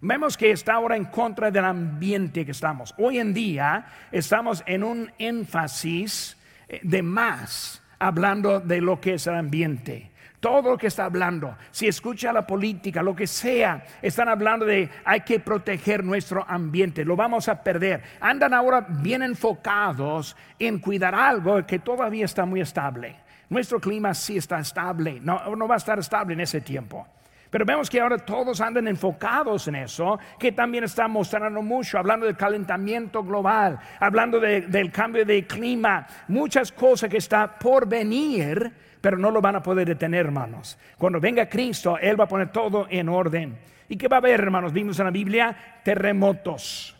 Vemos 0.00 0.36
que 0.36 0.52
está 0.52 0.74
ahora 0.74 0.96
en 0.96 1.06
contra 1.06 1.50
del 1.50 1.64
ambiente 1.64 2.44
que 2.44 2.52
estamos. 2.52 2.94
Hoy 2.98 3.18
en 3.18 3.34
día 3.34 3.86
estamos 4.12 4.62
en 4.64 4.84
un 4.84 5.10
énfasis 5.18 6.36
eh, 6.68 6.78
de 6.84 7.02
más 7.02 7.82
hablando 7.98 8.60
de 8.60 8.80
lo 8.80 9.00
que 9.00 9.14
es 9.14 9.26
el 9.26 9.34
ambiente. 9.34 10.12
Todo 10.38 10.70
lo 10.70 10.78
que 10.78 10.86
está 10.86 11.06
hablando, 11.06 11.56
si 11.72 11.88
escucha 11.88 12.32
la 12.32 12.46
política, 12.46 13.02
lo 13.02 13.16
que 13.16 13.26
sea, 13.26 13.84
están 14.00 14.28
hablando 14.28 14.64
de 14.66 14.88
hay 15.04 15.22
que 15.22 15.40
proteger 15.40 16.04
nuestro 16.04 16.44
ambiente, 16.48 17.04
lo 17.04 17.16
vamos 17.16 17.48
a 17.48 17.60
perder. 17.60 18.04
Andan 18.20 18.54
ahora 18.54 18.86
bien 18.88 19.24
enfocados 19.24 20.36
en 20.60 20.78
cuidar 20.78 21.16
algo 21.16 21.66
que 21.66 21.80
todavía 21.80 22.24
está 22.24 22.46
muy 22.46 22.60
estable. 22.60 23.16
Nuestro 23.48 23.80
clima 23.80 24.14
sí 24.14 24.36
está 24.36 24.60
estable, 24.60 25.18
no, 25.20 25.56
no 25.56 25.66
va 25.66 25.74
a 25.74 25.78
estar 25.78 25.98
estable 25.98 26.34
en 26.34 26.40
ese 26.40 26.60
tiempo. 26.60 27.04
Pero 27.50 27.64
vemos 27.64 27.88
que 27.88 28.00
ahora 28.00 28.18
todos 28.18 28.60
andan 28.60 28.88
enfocados 28.88 29.68
en 29.68 29.76
eso, 29.76 30.18
que 30.38 30.52
también 30.52 30.84
está 30.84 31.08
mostrando 31.08 31.62
mucho, 31.62 31.98
hablando 31.98 32.26
del 32.26 32.36
calentamiento 32.36 33.22
global, 33.24 33.78
hablando 34.00 34.38
del 34.38 34.92
cambio 34.92 35.24
de 35.24 35.46
clima, 35.46 36.06
muchas 36.28 36.70
cosas 36.72 37.08
que 37.08 37.16
está 37.16 37.58
por 37.58 37.88
venir, 37.88 38.70
pero 39.00 39.16
no 39.16 39.30
lo 39.30 39.40
van 39.40 39.56
a 39.56 39.62
poder 39.62 39.88
detener, 39.88 40.26
hermanos. 40.26 40.78
Cuando 40.98 41.20
venga 41.20 41.48
Cristo, 41.48 41.96
Él 41.98 42.20
va 42.20 42.24
a 42.24 42.28
poner 42.28 42.52
todo 42.52 42.86
en 42.90 43.08
orden. 43.08 43.58
¿Y 43.88 43.96
qué 43.96 44.08
va 44.08 44.16
a 44.16 44.20
haber, 44.20 44.40
hermanos? 44.40 44.72
Vimos 44.72 44.98
en 44.98 45.06
la 45.06 45.10
Biblia 45.10 45.56
terremotos, 45.82 46.94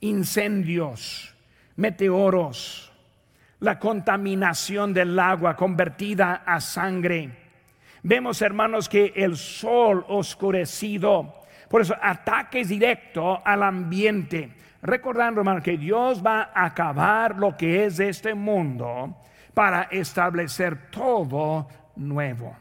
incendios, 0.00 1.34
meteoros, 1.76 2.90
la 3.60 3.78
contaminación 3.78 4.94
del 4.94 5.18
agua 5.18 5.54
convertida 5.54 6.42
a 6.46 6.60
sangre 6.60 7.41
Vemos, 8.02 8.42
hermanos, 8.42 8.88
que 8.88 9.12
el 9.14 9.36
sol 9.36 10.04
oscurecido, 10.08 11.42
por 11.68 11.82
eso 11.82 11.94
ataques 12.00 12.68
directos 12.68 13.38
al 13.44 13.62
ambiente. 13.62 14.52
Recordando, 14.82 15.40
hermanos, 15.40 15.62
que 15.62 15.78
Dios 15.78 16.24
va 16.24 16.50
a 16.52 16.66
acabar 16.66 17.36
lo 17.36 17.56
que 17.56 17.84
es 17.84 18.00
este 18.00 18.34
mundo 18.34 19.16
para 19.54 19.82
establecer 19.84 20.90
todo 20.90 21.68
nuevo. 21.94 22.56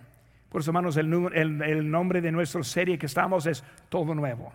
Por 0.49 0.62
eso, 0.62 0.71
hermanos, 0.71 0.97
el, 0.97 1.12
el 1.34 1.89
nombre 1.89 2.21
de 2.21 2.32
nuestra 2.32 2.63
serie 2.63 2.99
que 2.99 3.06
estamos 3.06 3.45
es 3.45 3.63
Todo 3.89 4.13
Nuevo. 4.13 4.51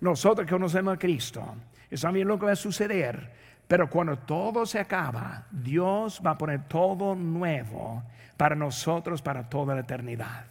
Nosotros 0.00 0.46
que 0.46 0.52
conocemos 0.52 0.94
a 0.94 0.98
Cristo, 0.98 1.44
es 1.88 2.00
también 2.00 2.26
lo 2.26 2.38
que 2.38 2.46
va 2.46 2.52
a 2.52 2.56
suceder. 2.56 3.30
Pero 3.70 3.88
cuando 3.88 4.18
todo 4.18 4.66
se 4.66 4.80
acaba, 4.80 5.46
Dios 5.48 6.20
va 6.26 6.32
a 6.32 6.36
poner 6.38 6.66
todo 6.66 7.14
nuevo 7.14 8.02
para 8.36 8.56
nosotros 8.56 9.22
para 9.22 9.48
toda 9.48 9.76
la 9.76 9.82
eternidad. 9.82 10.44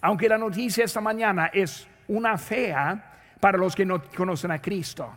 Aunque 0.00 0.28
la 0.28 0.38
noticia 0.38 0.84
esta 0.84 1.00
mañana 1.00 1.52
es 1.54 1.86
una 2.08 2.36
fea 2.36 3.12
para 3.38 3.58
los 3.58 3.76
que 3.76 3.86
no 3.86 4.02
conocen 4.16 4.50
a 4.50 4.60
Cristo. 4.60 5.08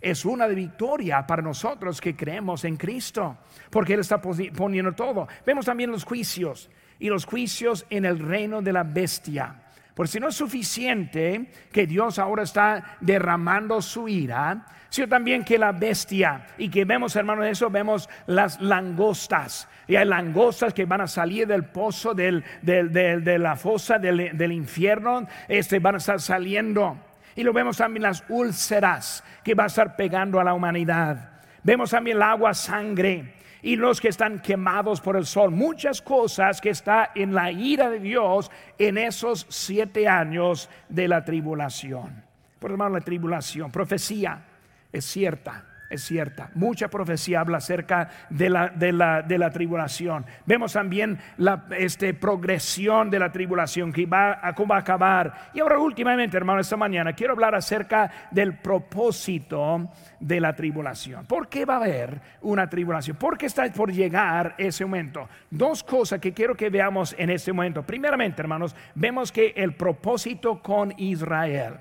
Es 0.00 0.24
una 0.24 0.46
de 0.46 0.54
victoria 0.54 1.26
para 1.26 1.42
nosotros 1.42 2.00
que 2.00 2.14
creemos 2.14 2.64
en 2.64 2.76
Cristo, 2.76 3.38
porque 3.68 3.94
Él 3.94 4.00
está 4.00 4.20
poniendo 4.20 4.92
todo. 4.92 5.26
Vemos 5.44 5.66
también 5.66 5.90
los 5.90 6.04
juicios 6.04 6.70
y 7.00 7.08
los 7.08 7.24
juicios 7.24 7.84
en 7.90 8.04
el 8.04 8.20
reino 8.20 8.62
de 8.62 8.72
la 8.72 8.84
bestia. 8.84 9.60
Por 10.00 10.08
si 10.08 10.18
no 10.18 10.28
es 10.28 10.34
suficiente 10.34 11.50
que 11.70 11.86
Dios 11.86 12.18
ahora 12.18 12.44
está 12.44 12.96
derramando 13.02 13.82
su 13.82 14.08
ira, 14.08 14.64
sino 14.88 15.06
también 15.08 15.44
que 15.44 15.58
la 15.58 15.72
bestia, 15.72 16.46
y 16.56 16.70
que 16.70 16.86
vemos, 16.86 17.14
hermanos, 17.16 17.44
eso 17.44 17.68
vemos 17.68 18.08
las 18.26 18.58
langostas. 18.62 19.68
Y 19.86 19.96
hay 19.96 20.06
langostas 20.06 20.72
que 20.72 20.86
van 20.86 21.02
a 21.02 21.06
salir 21.06 21.46
del 21.46 21.66
pozo, 21.66 22.14
del, 22.14 22.42
de 22.62 23.38
la 23.38 23.56
fosa 23.56 23.98
del, 23.98 24.52
infierno, 24.52 25.28
este, 25.46 25.80
van 25.80 25.96
a 25.96 25.98
estar 25.98 26.18
saliendo. 26.18 26.96
Y 27.36 27.42
lo 27.42 27.52
vemos 27.52 27.76
también 27.76 28.04
las 28.04 28.24
úlceras 28.30 29.22
que 29.44 29.54
va 29.54 29.64
a 29.64 29.66
estar 29.66 29.96
pegando 29.96 30.40
a 30.40 30.44
la 30.44 30.54
humanidad. 30.54 31.42
Vemos 31.62 31.90
también 31.90 32.16
el 32.16 32.22
agua 32.22 32.54
sangre 32.54 33.34
y 33.62 33.76
los 33.76 34.00
que 34.00 34.08
están 34.08 34.40
quemados 34.40 35.00
por 35.00 35.16
el 35.16 35.26
sol. 35.26 35.50
Muchas 35.50 36.02
cosas 36.02 36.60
que 36.60 36.70
está 36.70 37.12
en 37.14 37.34
la 37.34 37.50
ira 37.52 37.90
de 37.90 38.00
Dios 38.00 38.50
en 38.78 38.98
esos 38.98 39.46
siete 39.48 40.08
años 40.08 40.68
de 40.88 41.08
la 41.08 41.24
tribulación. 41.24 42.24
Por 42.58 42.72
hermano, 42.72 42.96
la 42.96 43.00
tribulación, 43.00 43.70
profecía 43.70 44.44
es 44.92 45.04
cierta 45.04 45.69
es 45.90 46.04
cierta. 46.04 46.50
Mucha 46.54 46.88
profecía 46.88 47.40
habla 47.40 47.58
acerca 47.58 48.08
de 48.30 48.48
la, 48.48 48.68
de 48.68 48.92
la, 49.38 49.50
tribulación. 49.50 50.24
Vemos 50.46 50.72
también 50.72 51.18
la 51.36 51.66
este, 51.76 52.14
progresión 52.14 53.10
de 53.10 53.18
la 53.18 53.32
tribulación 53.32 53.92
que 53.92 54.06
va 54.06 54.34
a, 54.34 54.52
va 54.52 54.76
a 54.76 54.78
acabar. 54.78 55.50
Y 55.52 55.60
ahora 55.60 55.78
últimamente, 55.80 56.36
hermano, 56.36 56.60
esta 56.60 56.76
mañana 56.76 57.12
quiero 57.12 57.32
hablar 57.32 57.56
acerca 57.56 58.10
del 58.30 58.56
propósito 58.58 59.90
de 60.20 60.40
la 60.40 60.54
tribulación. 60.54 61.26
¿Por 61.26 61.48
qué 61.48 61.64
va 61.64 61.74
a 61.74 61.78
haber 61.78 62.20
una 62.42 62.70
tribulación? 62.70 63.16
¿Por 63.16 63.36
qué 63.36 63.46
está 63.46 63.68
por 63.72 63.92
llegar 63.92 64.54
ese 64.58 64.84
momento? 64.84 65.28
Dos 65.50 65.82
cosas 65.82 66.20
que 66.20 66.32
quiero 66.32 66.54
que 66.54 66.70
veamos 66.70 67.16
en 67.18 67.30
este 67.30 67.52
momento. 67.52 67.82
Primeramente, 67.82 68.40
hermanos, 68.40 68.76
vemos 68.94 69.32
que 69.32 69.52
el 69.56 69.74
propósito 69.74 70.62
con 70.62 70.94
Israel. 70.98 71.74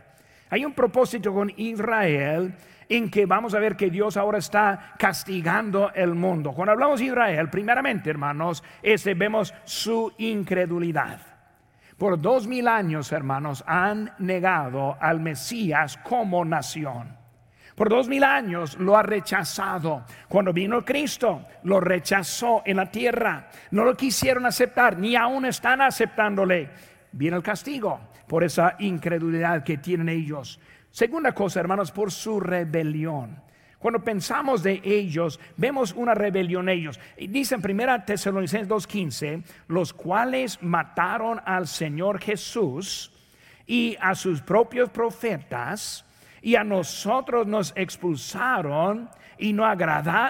Hay 0.50 0.66
un 0.66 0.74
propósito 0.74 1.32
con 1.32 1.52
Israel 1.58 2.56
en 2.90 3.12
que 3.12 3.28
vamos 3.28 3.54
a 3.54 3.60
ver 3.60 3.78
que 3.78 3.92
Dios 3.92 4.18
ahora 4.18 4.40
está 4.40 4.96
castigando 4.98 5.92
el 5.94 6.16
mundo. 6.16 6.52
Cuando 6.52 6.72
hablamos 6.72 7.00
de 7.00 7.06
Israel, 7.06 7.50
primeramente, 7.50 8.10
hermanos, 8.10 8.64
ese 8.82 9.14
vemos 9.14 9.54
su 9.64 10.12
incredulidad. 10.18 11.22
Por 11.98 12.20
dos 12.20 12.48
mil 12.48 12.68
años, 12.68 13.12
hermanos, 13.12 13.64
han 13.68 14.14
negado 14.18 14.98
al 15.00 15.20
Mesías 15.20 15.98
como 15.98 16.44
nación. 16.44 17.20
Por 17.76 17.90
dos 17.90 18.08
mil 18.10 18.24
años 18.24 18.78
lo 18.78 18.98
ha 18.98 19.04
rechazado. 19.04 20.04
Cuando 20.28 20.52
vino 20.52 20.84
Cristo, 20.84 21.46
lo 21.64 21.80
rechazó 21.80 22.62
en 22.66 22.78
la 22.78 22.90
tierra. 22.90 23.50
No 23.72 23.86
lo 23.86 23.96
quisieron 23.96 24.46
aceptar, 24.46 24.98
ni 24.98 25.16
aún 25.16 25.46
están 25.46 25.82
aceptándole. 25.82 26.70
Viene 27.12 27.38
el 27.38 27.44
castigo 27.44 28.00
por 28.28 28.44
esa 28.44 28.76
incredulidad 28.80 29.64
que 29.64 29.78
tienen 29.78 30.10
ellos. 30.10 30.60
Segunda 30.92 31.34
cosa, 31.34 31.60
hermanos, 31.60 31.92
por 31.92 32.12
su 32.12 32.40
rebelión. 32.40 33.42
Cuando 33.80 34.04
pensamos 34.04 34.62
de 34.62 34.82
ellos, 34.84 35.40
vemos 35.56 35.94
una 35.94 36.14
rebelión 36.14 36.68
ellos. 36.68 37.00
Dice 37.18 37.56
en 37.56 37.62
1 37.64 38.04
Tesalonicenses 38.04 38.68
2.15, 38.68 39.44
los 39.70 39.94
cuales 39.94 40.62
mataron 40.62 41.42
al 41.46 41.66
Señor 41.68 42.20
Jesús 42.20 43.12
y 43.66 43.96
a 44.02 44.16
sus 44.16 44.42
propios 44.42 44.90
profetas 44.90 46.06
y 46.42 46.56
a 46.56 46.64
nosotros 46.64 47.48
nos 47.48 47.72
expulsaron 47.76 49.10
y 49.38 49.54
no, 49.54 49.64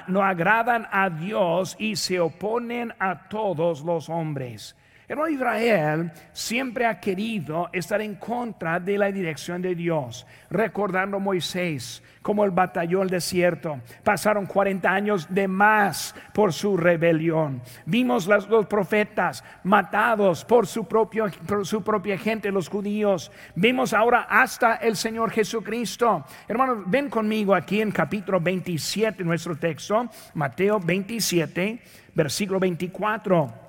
no 0.07 0.23
agradan 0.23 0.87
a 0.91 1.09
Dios 1.09 1.75
y 1.79 1.95
se 1.95 2.19
oponen 2.19 2.93
a 2.99 3.27
todos 3.29 3.81
los 3.81 4.09
hombres. 4.09 4.75
Hermano 5.09 5.27
Israel 5.27 6.11
siempre 6.31 6.85
ha 6.85 6.99
querido 6.99 7.67
estar 7.73 7.99
en 7.99 8.13
contra 8.13 8.79
de 8.79 8.95
la 8.95 9.11
dirección 9.11 9.59
de 9.59 9.73
Dios, 9.73 10.27
recordando 10.51 11.19
Moisés 11.19 12.03
como 12.21 12.45
el 12.45 12.51
batallón 12.51 13.07
del 13.07 13.09
desierto. 13.09 13.79
Pasaron 14.03 14.45
40 14.45 14.87
años 14.87 15.25
de 15.27 15.47
más 15.47 16.13
por 16.31 16.53
su 16.53 16.77
rebelión. 16.77 17.59
Vimos 17.87 18.27
los, 18.27 18.47
los 18.49 18.67
profetas 18.67 19.43
matados 19.63 20.45
por 20.45 20.67
su, 20.67 20.87
propio, 20.87 21.25
por 21.47 21.65
su 21.65 21.83
propia 21.83 22.15
gente, 22.15 22.51
los 22.51 22.69
judíos. 22.69 23.31
Vimos 23.55 23.93
ahora 23.93 24.27
hasta 24.29 24.75
el 24.75 24.95
Señor 24.95 25.31
Jesucristo. 25.31 26.23
Hermanos, 26.47 26.83
ven 26.85 27.09
conmigo 27.09 27.55
aquí 27.55 27.81
en 27.81 27.91
capítulo 27.91 28.39
27, 28.39 29.23
nuestro 29.23 29.55
texto, 29.55 30.07
Mateo 30.35 30.79
27, 30.79 31.81
versículo 32.13 32.59
24. 32.59 33.68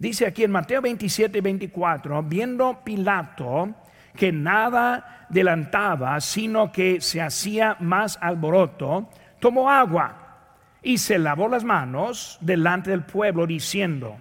Dice 0.00 0.26
aquí 0.26 0.44
en 0.44 0.50
Mateo 0.50 0.80
27, 0.80 1.42
24, 1.42 2.22
viendo 2.22 2.80
Pilato 2.82 3.74
que 4.16 4.32
nada 4.32 5.26
adelantaba, 5.28 6.18
sino 6.22 6.72
que 6.72 7.02
se 7.02 7.20
hacía 7.20 7.76
más 7.80 8.18
alboroto, 8.22 9.10
tomó 9.40 9.70
agua 9.70 10.38
y 10.82 10.96
se 10.96 11.18
lavó 11.18 11.48
las 11.48 11.64
manos 11.64 12.38
delante 12.40 12.88
del 12.88 13.02
pueblo, 13.02 13.46
diciendo, 13.46 14.16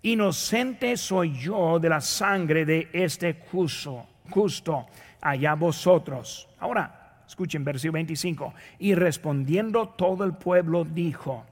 inocente 0.00 0.96
soy 0.96 1.38
yo 1.38 1.78
de 1.78 1.90
la 1.90 2.00
sangre 2.00 2.64
de 2.64 2.88
este 2.90 3.42
justo, 3.52 4.06
justo 4.30 4.86
allá 5.20 5.52
vosotros. 5.52 6.48
Ahora, 6.60 7.20
escuchen 7.28 7.62
versículo 7.62 7.96
25, 7.96 8.54
y 8.78 8.94
respondiendo 8.94 9.90
todo 9.90 10.24
el 10.24 10.32
pueblo 10.32 10.82
dijo, 10.82 11.44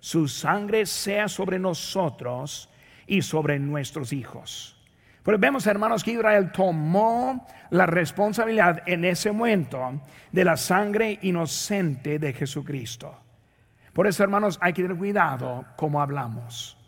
su 0.00 0.26
sangre 0.26 0.86
sea 0.86 1.28
sobre 1.28 1.60
nosotros 1.60 2.68
y 3.12 3.20
sobre 3.20 3.58
nuestros 3.58 4.14
hijos. 4.14 4.74
Pero 5.22 5.38
vemos, 5.38 5.66
hermanos, 5.66 6.02
que 6.02 6.12
Israel 6.12 6.50
tomó 6.50 7.46
la 7.68 7.84
responsabilidad 7.84 8.82
en 8.86 9.04
ese 9.04 9.30
momento 9.32 10.00
de 10.32 10.44
la 10.46 10.56
sangre 10.56 11.18
inocente 11.20 12.18
de 12.18 12.32
Jesucristo. 12.32 13.14
Por 13.92 14.06
eso, 14.06 14.22
hermanos, 14.22 14.58
hay 14.62 14.72
que 14.72 14.80
tener 14.80 14.96
cuidado 14.96 15.66
como 15.76 16.00
hablamos. 16.00 16.78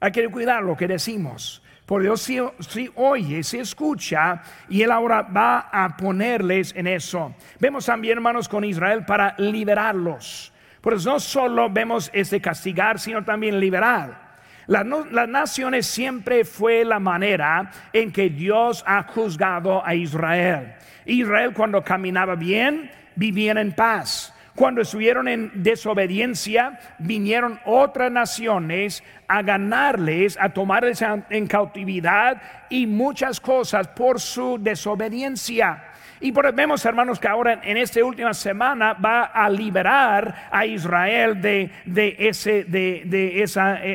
Hay 0.00 0.10
que 0.10 0.26
cuidado 0.30 0.62
lo 0.62 0.74
que 0.74 0.88
decimos. 0.88 1.62
Por 1.84 2.00
Dios 2.00 2.22
si, 2.22 2.38
si, 2.60 2.90
oye, 2.94 3.42
si 3.42 3.58
escucha, 3.58 4.42
y 4.70 4.80
Él 4.80 4.90
ahora 4.90 5.20
va 5.20 5.68
a 5.70 5.98
ponerles 5.98 6.74
en 6.74 6.86
eso. 6.86 7.34
Vemos 7.60 7.84
también, 7.84 8.16
hermanos, 8.16 8.48
con 8.48 8.64
Israel 8.64 9.04
para 9.04 9.34
liberarlos. 9.36 10.50
Por 10.80 10.94
eso 10.94 11.12
no 11.12 11.20
solo 11.20 11.68
vemos 11.68 12.10
este 12.14 12.40
castigar, 12.40 12.98
sino 12.98 13.22
también 13.22 13.60
liberar. 13.60 14.27
Las, 14.68 14.84
naciones 14.84 15.86
siempre 15.86 16.44
fue 16.44 16.84
la 16.84 17.00
manera 17.00 17.70
en 17.90 18.12
que 18.12 18.28
Dios 18.28 18.84
ha 18.86 19.02
juzgado 19.02 19.84
a 19.84 19.94
Israel. 19.94 20.74
Israel 21.06 21.54
cuando 21.54 21.82
caminaba 21.82 22.34
bien, 22.34 22.90
vivían 23.16 23.56
en 23.56 23.72
paz. 23.72 24.34
Cuando 24.54 24.82
estuvieron 24.82 25.26
en 25.26 25.50
desobediencia, 25.54 26.78
vinieron 26.98 27.58
otras 27.64 28.12
naciones 28.12 29.02
a 29.26 29.40
ganarles, 29.40 30.36
a 30.38 30.50
tomarles 30.50 31.02
en 31.30 31.46
cautividad 31.46 32.42
y 32.68 32.86
muchas 32.86 33.40
cosas 33.40 33.88
por 33.88 34.20
su 34.20 34.58
desobediencia. 34.60 35.82
Y 36.20 36.32
por, 36.32 36.52
vemos, 36.52 36.84
hermanos, 36.84 37.18
que 37.18 37.28
ahora 37.28 37.60
en 37.62 37.76
esta 37.76 38.04
última 38.04 38.34
semana 38.34 38.94
va 38.94 39.24
a 39.24 39.48
liberar 39.48 40.48
a 40.50 40.66
Israel 40.66 41.40
de, 41.40 41.70
e, 41.86 42.28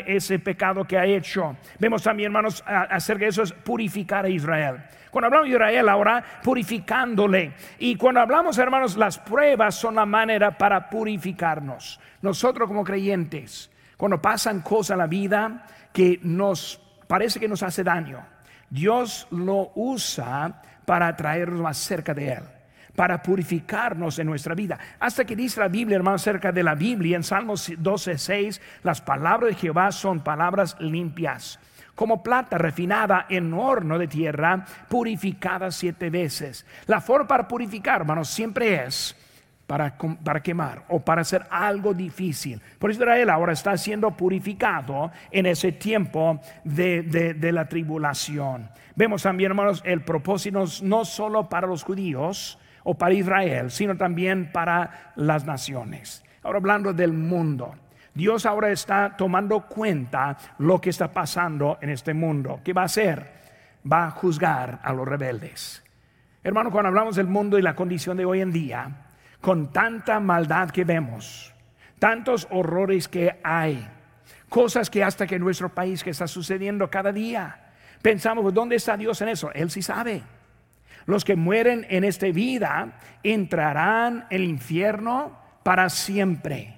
ese 0.07 0.39
pecado 0.39 0.85
que 0.85 0.97
ha 0.97 1.05
hecho. 1.05 1.57
Vemos 1.79 2.03
también, 2.03 2.27
hermanos, 2.27 2.63
acerca 2.65 3.25
de 3.25 3.29
eso 3.29 3.43
es 3.43 3.51
purificar 3.51 4.25
a 4.25 4.29
Israel. 4.29 4.77
Cuando 5.11 5.27
hablamos 5.27 5.47
de 5.47 5.53
Israel 5.53 5.89
ahora, 5.89 6.23
purificándole. 6.41 7.53
Y 7.77 7.95
cuando 7.95 8.19
hablamos, 8.19 8.57
hermanos, 8.57 8.97
las 8.97 9.19
pruebas 9.19 9.75
son 9.75 9.95
la 9.95 10.05
manera 10.05 10.57
para 10.57 10.89
purificarnos. 10.89 11.99
Nosotros 12.21 12.67
como 12.67 12.83
creyentes, 12.83 13.69
cuando 13.95 14.21
pasan 14.21 14.61
cosas 14.61 14.95
en 14.95 14.97
la 14.99 15.07
vida 15.07 15.65
que 15.91 16.19
nos 16.23 16.81
parece 17.07 17.39
que 17.39 17.47
nos 17.47 17.61
hace 17.61 17.83
daño, 17.83 18.25
Dios 18.71 19.27
lo 19.29 19.71
usa 19.75 20.61
para 20.85 21.15
traernos 21.15 21.61
más 21.61 21.77
cerca 21.77 22.13
de 22.13 22.33
Él, 22.33 22.43
para 22.95 23.21
purificarnos 23.21 24.19
en 24.19 24.27
nuestra 24.27 24.55
vida. 24.55 24.77
Hasta 24.99 25.25
que 25.25 25.35
dice 25.35 25.59
la 25.59 25.67
Biblia, 25.67 25.95
hermano, 25.95 26.17
cerca 26.17 26.51
de 26.51 26.63
la 26.63 26.75
Biblia, 26.75 27.15
en 27.15 27.23
Salmos 27.23 27.69
12:6, 27.69 28.61
las 28.83 29.01
palabras 29.01 29.51
de 29.51 29.55
Jehová 29.55 29.91
son 29.91 30.21
palabras 30.21 30.75
limpias 30.79 31.59
como 31.95 32.23
plata 32.23 32.57
refinada 32.57 33.27
en 33.29 33.53
horno 33.53 33.99
de 33.99 34.07
tierra, 34.07 34.65
purificada 34.89 35.69
siete 35.71 36.09
veces. 36.09 36.65
La 36.87 37.01
forma 37.01 37.27
para 37.27 37.47
purificar, 37.47 38.01
hermanos, 38.01 38.29
siempre 38.29 38.83
es 38.83 39.15
para, 39.67 39.97
para, 39.97 40.41
quemar 40.41 40.83
o 40.89 40.99
para 40.99 41.21
hacer 41.21 41.45
algo 41.49 41.93
difícil. 41.93 42.61
Por 42.79 42.91
Israel 42.91 43.29
ahora 43.29 43.53
está 43.53 43.77
siendo 43.77 44.11
purificado 44.11 45.11
en 45.31 45.45
ese 45.45 45.71
tiempo 45.71 46.39
de, 46.63 47.03
de 47.03 47.51
la 47.51 47.67
tribulación. 47.67 48.69
Vemos 48.95 49.23
también, 49.23 49.51
hermanos, 49.51 49.81
el 49.85 50.01
propósito 50.01 50.65
no 50.83 51.05
solo 51.05 51.49
para 51.49 51.67
los 51.67 51.83
judíos 51.83 52.59
o 52.83 52.95
para 52.95 53.13
Israel, 53.13 53.71
sino 53.71 53.97
también 53.97 54.51
para 54.51 55.13
las 55.15 55.45
naciones. 55.45 56.23
Ahora 56.43 56.57
hablando 56.59 56.93
del 56.93 57.13
mundo. 57.13 57.75
Dios 58.13 58.45
ahora 58.45 58.69
está 58.69 59.15
tomando 59.17 59.61
cuenta 59.61 60.37
lo 60.59 60.79
que 60.79 60.91
está 60.91 61.11
pasando 61.11 61.79
en 61.81 61.89
este 61.89 62.13
mundo. 62.13 62.59
¿Qué 62.63 62.73
va 62.73 62.83
a 62.83 62.85
hacer? 62.85 63.25
Va 63.91 64.05
a 64.05 64.11
juzgar 64.11 64.79
a 64.83 64.93
los 64.93 65.07
rebeldes. 65.07 65.83
Hermano, 66.43 66.69
cuando 66.69 66.89
hablamos 66.89 67.15
del 67.15 67.27
mundo 67.27 67.57
y 67.57 67.63
la 67.63 67.75
condición 67.75 68.17
de 68.17 68.25
hoy 68.25 68.41
en 68.41 68.51
día, 68.51 68.91
con 69.43 69.71
tanta 69.71 70.19
maldad 70.19 70.71
que 70.71 70.85
vemos, 70.85 71.53
tantos 71.99 72.47
horrores 72.49 73.07
que 73.07 73.39
hay, 73.43 73.87
cosas 74.49 74.89
que 74.89 75.03
hasta 75.03 75.27
que 75.27 75.35
en 75.35 75.43
nuestro 75.43 75.69
país 75.69 76.03
que 76.03 76.09
está 76.09 76.25
sucediendo 76.25 76.89
cada 76.89 77.11
día, 77.11 77.59
Pensamos, 78.03 78.53
¿dónde 78.53 78.75
está 78.75 78.97
Dios 78.97 79.21
en 79.21 79.29
eso? 79.29 79.49
Él 79.53 79.71
sí 79.71 79.81
sabe. 79.81 80.21
Los 81.05 81.23
que 81.23 81.37
mueren 81.37 81.87
en 81.89 82.03
esta 82.03 82.27
vida 82.27 82.99
entrarán 83.23 84.27
en 84.29 84.41
el 84.41 84.43
infierno 84.43 85.39
para 85.63 85.87
siempre. 85.87 86.75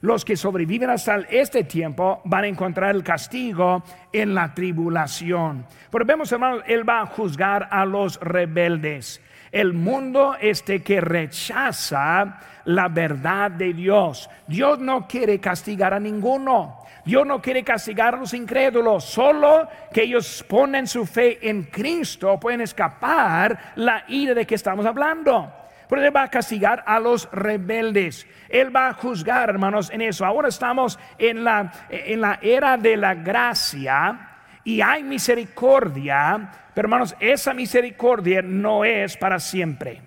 Los 0.00 0.24
que 0.24 0.36
sobreviven 0.36 0.90
hasta 0.90 1.20
este 1.30 1.62
tiempo 1.62 2.22
van 2.24 2.42
a 2.42 2.48
encontrar 2.48 2.92
el 2.92 3.04
castigo 3.04 3.84
en 4.12 4.34
la 4.34 4.52
tribulación. 4.52 5.64
Pero 5.92 6.04
vemos, 6.04 6.32
hermanos, 6.32 6.64
Él 6.66 6.86
va 6.88 7.02
a 7.02 7.06
juzgar 7.06 7.68
a 7.70 7.84
los 7.86 8.18
rebeldes. 8.18 9.22
El 9.52 9.74
mundo 9.74 10.34
este 10.40 10.82
que 10.82 11.00
rechaza 11.00 12.40
la 12.64 12.88
verdad 12.88 13.50
de 13.50 13.74
Dios. 13.74 14.30
Dios 14.46 14.78
no 14.78 15.06
quiere 15.06 15.38
castigar 15.38 15.92
a 15.92 16.00
ninguno. 16.00 16.78
Dios 17.04 17.26
no 17.26 17.42
quiere 17.42 17.62
castigar 17.62 18.14
a 18.14 18.18
los 18.18 18.32
incrédulos, 18.32 19.04
solo 19.04 19.68
que 19.92 20.04
ellos 20.04 20.44
ponen 20.48 20.86
su 20.86 21.04
fe 21.04 21.38
en 21.48 21.64
Cristo 21.64 22.38
pueden 22.38 22.60
escapar 22.60 23.72
la 23.74 24.04
ira 24.08 24.34
de 24.34 24.46
que 24.46 24.54
estamos 24.54 24.86
hablando. 24.86 25.52
Pero 25.88 26.02
Él 26.02 26.16
va 26.16 26.22
a 26.22 26.30
castigar 26.30 26.82
a 26.86 26.98
los 26.98 27.28
rebeldes. 27.32 28.26
Él 28.48 28.74
va 28.74 28.88
a 28.88 28.94
juzgar, 28.94 29.50
hermanos, 29.50 29.90
en 29.90 30.00
eso. 30.00 30.24
Ahora 30.24 30.48
estamos 30.48 30.98
en 31.18 31.44
la, 31.44 31.70
en 31.90 32.20
la 32.22 32.38
era 32.40 32.78
de 32.78 32.96
la 32.96 33.14
gracia 33.14 34.31
y 34.64 34.80
hay 34.80 35.02
misericordia, 35.02 36.50
pero 36.74 36.86
hermanos, 36.86 37.14
esa 37.20 37.52
misericordia 37.54 38.42
no 38.42 38.84
es 38.84 39.16
para 39.16 39.38
siempre. 39.40 40.02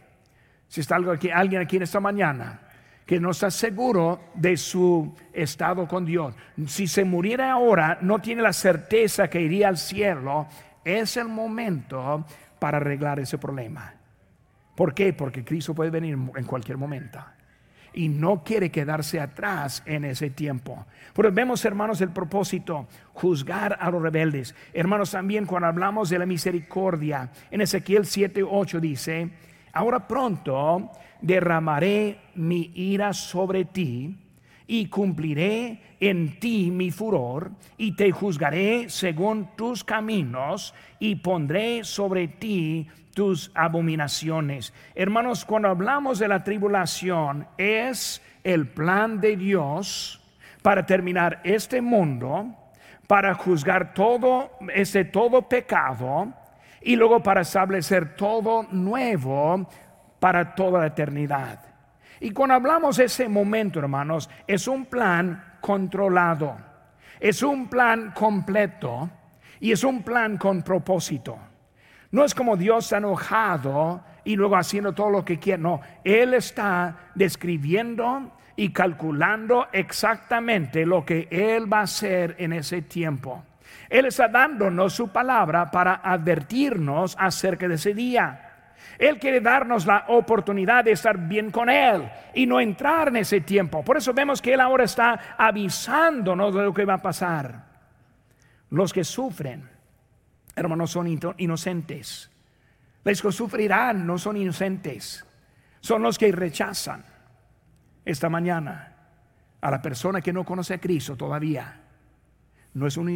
Si 0.67 0.81
está 0.81 0.95
alguien 0.95 1.61
aquí 1.61 1.77
en 1.77 1.83
esta 1.83 1.99
mañana 1.99 2.61
que 3.05 3.19
no 3.19 3.31
está 3.31 3.51
seguro 3.51 4.31
de 4.33 4.57
su 4.57 5.15
estado 5.31 5.87
con 5.87 6.05
Dios. 6.05 6.33
Si 6.65 6.87
se 6.87 7.05
muriera 7.05 7.51
ahora, 7.51 7.99
no 8.01 8.19
tiene 8.19 8.41
la 8.41 8.51
certeza 8.51 9.29
que 9.29 9.41
iría 9.41 9.67
al 9.67 9.77
cielo. 9.77 10.47
Es 10.83 11.15
el 11.17 11.27
momento 11.27 12.25
para 12.57 12.77
arreglar 12.77 13.19
ese 13.19 13.37
problema. 13.37 13.93
¿Por 14.75 14.95
qué? 14.95 15.13
Porque 15.13 15.45
Cristo 15.45 15.75
puede 15.75 15.91
venir 15.91 16.17
en 16.35 16.45
cualquier 16.45 16.77
momento 16.77 17.19
y 17.95 18.09
no 18.09 18.43
quiere 18.43 18.69
quedarse 18.69 19.19
atrás 19.19 19.81
en 19.85 20.05
ese 20.05 20.29
tiempo. 20.29 20.85
Pero 21.13 21.31
vemos, 21.31 21.63
hermanos, 21.65 22.01
el 22.01 22.09
propósito, 22.09 22.87
juzgar 23.13 23.77
a 23.79 23.89
los 23.89 24.01
rebeldes. 24.01 24.53
Hermanos, 24.73 25.11
también 25.11 25.45
cuando 25.45 25.67
hablamos 25.67 26.09
de 26.09 26.19
la 26.19 26.25
misericordia, 26.25 27.31
en 27.49 27.61
Ezequiel 27.61 28.05
7, 28.05 28.43
8 28.43 28.79
dice, 28.79 29.29
ahora 29.71 30.07
pronto 30.07 30.91
derramaré 31.21 32.19
mi 32.35 32.71
ira 32.75 33.13
sobre 33.13 33.65
ti 33.65 34.17
y 34.67 34.87
cumpliré 34.87 35.79
en 35.99 36.39
ti 36.39 36.71
mi 36.71 36.91
furor 36.91 37.51
y 37.77 37.95
te 37.95 38.11
juzgaré 38.11 38.89
según 38.89 39.49
tus 39.55 39.83
caminos 39.83 40.73
y 40.99 41.15
pondré 41.15 41.83
sobre 41.83 42.27
ti 42.27 42.87
tus 43.15 43.49
abominaciones. 43.55 44.73
Hermanos, 44.93 45.45
cuando 45.45 45.69
hablamos 45.69 46.19
de 46.19 46.27
la 46.27 46.43
tribulación, 46.43 47.47
es 47.57 48.21
el 48.43 48.67
plan 48.67 49.19
de 49.19 49.37
Dios 49.37 50.21
para 50.61 50.85
terminar 50.85 51.41
este 51.43 51.81
mundo, 51.81 52.53
para 53.07 53.33
juzgar 53.33 53.93
todo, 53.93 54.51
ese 54.73 55.05
todo 55.05 55.49
pecado, 55.49 56.31
y 56.81 56.95
luego 56.95 57.23
para 57.23 57.41
establecer 57.41 58.15
todo 58.15 58.67
nuevo 58.71 59.67
para 60.19 60.53
toda 60.53 60.81
la 60.81 60.87
eternidad. 60.87 61.59
Y 62.19 62.31
cuando 62.31 62.55
hablamos 62.55 62.97
de 62.97 63.05
ese 63.05 63.29
momento, 63.29 63.79
hermanos, 63.79 64.29
es 64.45 64.67
un 64.67 64.85
plan 64.85 65.57
controlado, 65.61 66.57
es 67.19 67.43
un 67.43 67.67
plan 67.69 68.11
completo 68.11 69.09
y 69.59 69.71
es 69.71 69.83
un 69.83 70.03
plan 70.03 70.37
con 70.37 70.63
propósito. 70.63 71.37
No 72.15 72.23
es 72.23 72.33
como 72.33 72.55
Dios 72.55 72.93
enojado 72.93 74.01
y 74.23 74.37
luego 74.37 74.55
haciendo 74.55 74.93
todo 74.93 75.09
lo 75.09 75.25
que 75.25 75.37
quiere. 75.37 75.61
No, 75.61 75.81
Él 76.01 76.33
está 76.33 77.09
describiendo 77.13 78.31
y 78.55 78.69
calculando 78.69 79.67
exactamente 79.73 80.85
lo 80.85 81.05
que 81.05 81.27
Él 81.29 81.71
va 81.71 81.79
a 81.79 81.83
hacer 81.83 82.37
en 82.39 82.53
ese 82.53 82.83
tiempo. 82.83 83.43
Él 83.89 84.05
está 84.05 84.29
dándonos 84.29 84.93
su 84.93 85.09
palabra 85.09 85.69
para 85.69 85.95
advertirnos 85.95 87.17
acerca 87.19 87.67
de 87.67 87.75
ese 87.75 87.93
día. 87.93 88.69
Él 88.97 89.19
quiere 89.19 89.41
darnos 89.41 89.85
la 89.85 90.05
oportunidad 90.07 90.85
de 90.85 90.93
estar 90.93 91.17
bien 91.17 91.51
con 91.51 91.69
Él 91.69 92.09
y 92.33 92.45
no 92.45 92.61
entrar 92.61 93.09
en 93.09 93.17
ese 93.17 93.41
tiempo. 93.41 93.83
Por 93.83 93.97
eso 93.97 94.13
vemos 94.13 94.41
que 94.41 94.53
Él 94.53 94.61
ahora 94.61 94.85
está 94.85 95.35
avisándonos 95.37 96.55
de 96.55 96.63
lo 96.63 96.73
que 96.73 96.85
va 96.85 96.93
a 96.93 97.01
pasar. 97.01 97.65
Los 98.69 98.93
que 98.93 99.03
sufren 99.03 99.74
hermanos, 100.55 100.91
son 100.91 101.07
inocentes. 101.37 102.31
Los 103.03 103.21
que 103.21 103.31
sufrirán 103.31 104.07
no 104.07 104.17
son 104.17 104.37
inocentes, 104.37 105.25
son 105.81 106.01
los 106.01 106.17
que 106.17 106.31
rechazan 106.31 107.05
esta 108.03 108.29
mañana 108.29 108.95
a 109.61 109.71
la 109.71 109.81
persona 109.81 110.21
que 110.21 110.33
no 110.33 110.43
conoce 110.43 110.73
a 110.73 110.79
Cristo 110.79 111.15
todavía. 111.15 111.81
No 112.73 112.87
es 112.87 112.97
un 112.97 113.09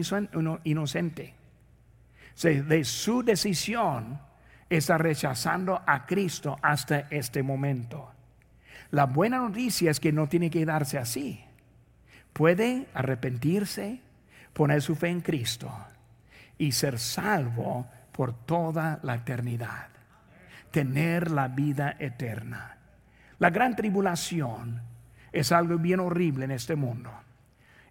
inocente. 0.63 1.33
De 2.41 2.83
su 2.83 3.23
decisión 3.23 4.21
está 4.69 4.97
rechazando 4.97 5.81
a 5.85 6.05
Cristo 6.05 6.57
hasta 6.61 7.07
este 7.09 7.41
momento. 7.43 8.11
La 8.91 9.05
buena 9.05 9.39
noticia 9.39 9.91
es 9.91 9.99
que 9.99 10.11
no 10.11 10.27
tiene 10.27 10.49
que 10.49 10.65
darse 10.65 10.97
así. 10.97 11.43
Puede 12.31 12.87
arrepentirse, 12.93 14.01
poner 14.53 14.81
su 14.81 14.95
fe 14.95 15.09
en 15.09 15.21
Cristo 15.21 15.71
y 16.59 16.73
ser 16.73 16.99
salvo 16.99 17.87
por 18.11 18.33
toda 18.45 18.99
la 19.01 19.15
eternidad. 19.15 19.87
Tener 20.69 21.31
la 21.31 21.47
vida 21.47 21.95
eterna. 21.97 22.77
La 23.39 23.49
gran 23.49 23.75
tribulación 23.75 24.81
es 25.31 25.51
algo 25.51 25.77
bien 25.77 26.01
horrible 26.01 26.45
en 26.45 26.51
este 26.51 26.75
mundo. 26.75 27.09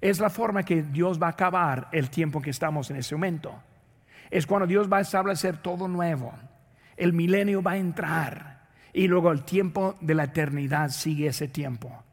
Es 0.01 0.21
la 0.21 0.31
forma 0.31 0.63
que 0.63 0.83
Dios 0.83 1.21
va 1.21 1.29
a 1.29 1.31
acabar 1.31 1.89
el 1.91 2.11
tiempo 2.11 2.41
que 2.41 2.51
estamos 2.51 2.91
en 2.91 2.99
ese 2.99 3.17
momento. 3.17 3.53
Es 4.31 4.47
cuando 4.47 4.67
Dios 4.67 4.93
va 4.93 4.99
a 4.99 5.01
establecer 5.01 5.57
todo 5.57 5.89
nuevo. 5.89 6.33
El 6.97 7.15
milenio 7.15 7.63
va 7.63 7.73
a 7.73 7.79
entrar 7.79 8.69
y 8.93 9.09
luego 9.09 9.33
el 9.33 9.45
tiempo 9.45 9.97
de 10.01 10.15
la 10.15 10.25
eternidad 10.25 10.91
sigue 10.91 11.29
ese 11.29 11.49
tiempo. 11.49 12.05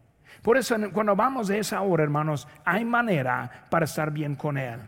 Por 0.41 0.58
eso 0.58 0.78
cuando 0.94 1.15
vamos 1.15 1.48
de 1.48 1.60
esa 1.60 1.82
hora, 1.82 2.04
hermanos, 2.04 2.48
hay 2.63 2.86
manera 2.86 3.68
para 3.70 3.86
estar 3.86 4.12
bien 4.12 4.36
con 4.36 4.58
Él. 4.58 4.80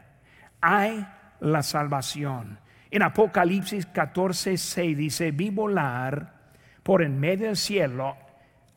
Hay 0.62 1.06
la 1.40 1.64
salvación. 1.64 2.60
En 2.90 3.02
Apocalipsis 3.04 3.86
14, 3.86 4.58
6 4.58 4.98
dice, 4.98 5.32
vi 5.32 5.50
volar 5.50 6.34
por 6.84 7.04
en 7.04 7.20
medio 7.20 7.48
del 7.48 7.58
cielo 7.58 8.16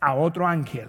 a 0.01 0.15
otro 0.15 0.47
ángel 0.47 0.89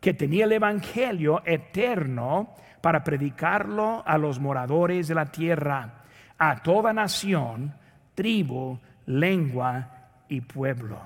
que 0.00 0.14
tenía 0.14 0.44
el 0.44 0.52
Evangelio 0.52 1.42
eterno 1.44 2.54
para 2.80 3.02
predicarlo 3.02 4.02
a 4.06 4.18
los 4.18 4.38
moradores 4.38 5.08
de 5.08 5.14
la 5.14 5.26
tierra, 5.26 6.02
a 6.38 6.62
toda 6.62 6.92
nación, 6.92 7.74
tribu, 8.14 8.78
lengua 9.06 9.88
y 10.28 10.40
pueblo. 10.40 11.00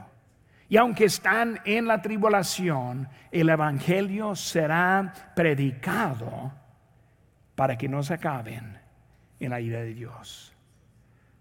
Y 0.68 0.76
aunque 0.76 1.06
están 1.06 1.60
en 1.64 1.86
la 1.86 2.00
tribulación, 2.00 3.08
el 3.30 3.48
Evangelio 3.48 4.34
será 4.34 5.12
predicado 5.34 6.52
para 7.54 7.76
que 7.76 7.88
no 7.88 8.02
se 8.02 8.14
acaben 8.14 8.79
en 9.40 9.50
la 9.50 9.60
ira 9.60 9.80
de 9.80 9.94
Dios. 9.94 10.54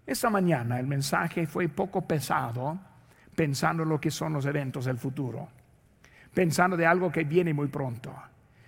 Esta 0.06 0.30
mañana 0.30 0.80
el 0.80 0.86
mensaje 0.86 1.46
fue 1.46 1.68
poco 1.68 2.02
pesado 2.02 2.78
pensando 3.36 3.84
en 3.84 3.88
lo 3.88 4.00
que 4.00 4.10
son 4.10 4.32
los 4.32 4.44
eventos 4.46 4.86
del 4.86 4.98
futuro, 4.98 5.48
pensando 6.34 6.76
de 6.76 6.86
algo 6.86 7.12
que 7.12 7.24
viene 7.24 7.54
muy 7.54 7.68
pronto. 7.68 8.12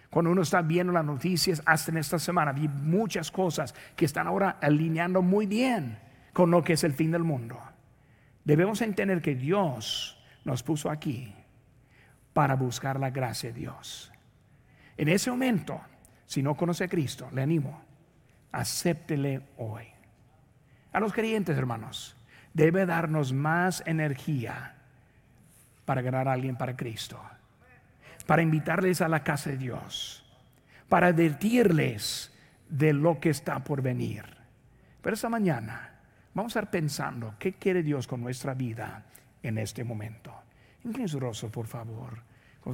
Cuando 0.09 0.31
uno 0.31 0.42
está 0.42 0.62
viendo 0.62 0.92
las 0.92 1.05
noticias, 1.05 1.62
hasta 1.64 1.90
en 1.90 1.97
esta 1.97 2.18
semana, 2.18 2.53
vi 2.53 2.68
muchas 2.68 3.31
cosas 3.31 3.75
que 3.97 4.05
están 4.05 4.27
ahora 4.27 4.59
alineando 4.61 5.23
muy 5.23 5.47
bien 5.47 5.99
con 6.33 6.51
lo 6.51 6.62
que 6.62 6.75
es 6.75 6.85
el 6.85 6.92
fin 6.92 7.11
del 7.11 7.25
mundo. 7.25 7.59
Debemos 8.45 8.83
entender 8.83 9.23
que 9.23 9.35
Dios 9.35 10.23
nos 10.45 10.62
puso 10.62 10.90
aquí 10.90 11.35
para 12.33 12.57
buscar 12.57 13.01
la 13.01 13.11
gracia 13.11 13.53
de 13.53 13.61
Dios. 13.61 14.12
En 14.97 15.09
ese 15.09 15.31
momento, 15.31 15.81
si 16.27 16.42
no 16.42 16.57
conoce 16.57 16.85
a 16.85 16.88
Cristo, 16.88 17.29
le 17.33 17.42
animo 17.42 17.91
acéptele 18.52 19.42
hoy. 19.56 19.86
A 20.92 21.00
los 21.00 21.12
creyentes, 21.12 21.56
hermanos, 21.56 22.16
debe 22.52 22.86
darnos 22.86 23.32
más 23.32 23.82
energía 23.86 24.74
para 25.84 26.02
ganar 26.02 26.28
a 26.28 26.32
alguien 26.32 26.56
para 26.56 26.76
Cristo, 26.76 27.20
para 28.26 28.42
invitarles 28.42 29.00
a 29.00 29.08
la 29.08 29.24
casa 29.24 29.50
de 29.50 29.56
Dios, 29.56 30.24
para 30.88 31.08
advertirles 31.08 32.32
de 32.68 32.92
lo 32.92 33.18
que 33.18 33.30
está 33.30 33.64
por 33.64 33.82
venir. 33.82 34.24
Pero 35.00 35.14
esta 35.14 35.28
mañana 35.28 35.90
vamos 36.34 36.54
a 36.54 36.60
estar 36.60 36.70
pensando 36.70 37.34
qué 37.38 37.54
quiere 37.54 37.82
Dios 37.82 38.06
con 38.06 38.20
nuestra 38.20 38.54
vida 38.54 39.04
en 39.42 39.58
este 39.58 39.82
momento. 39.84 40.32
Incluso 40.84 41.34
su 41.34 41.50
por 41.50 41.66
favor. 41.66 42.32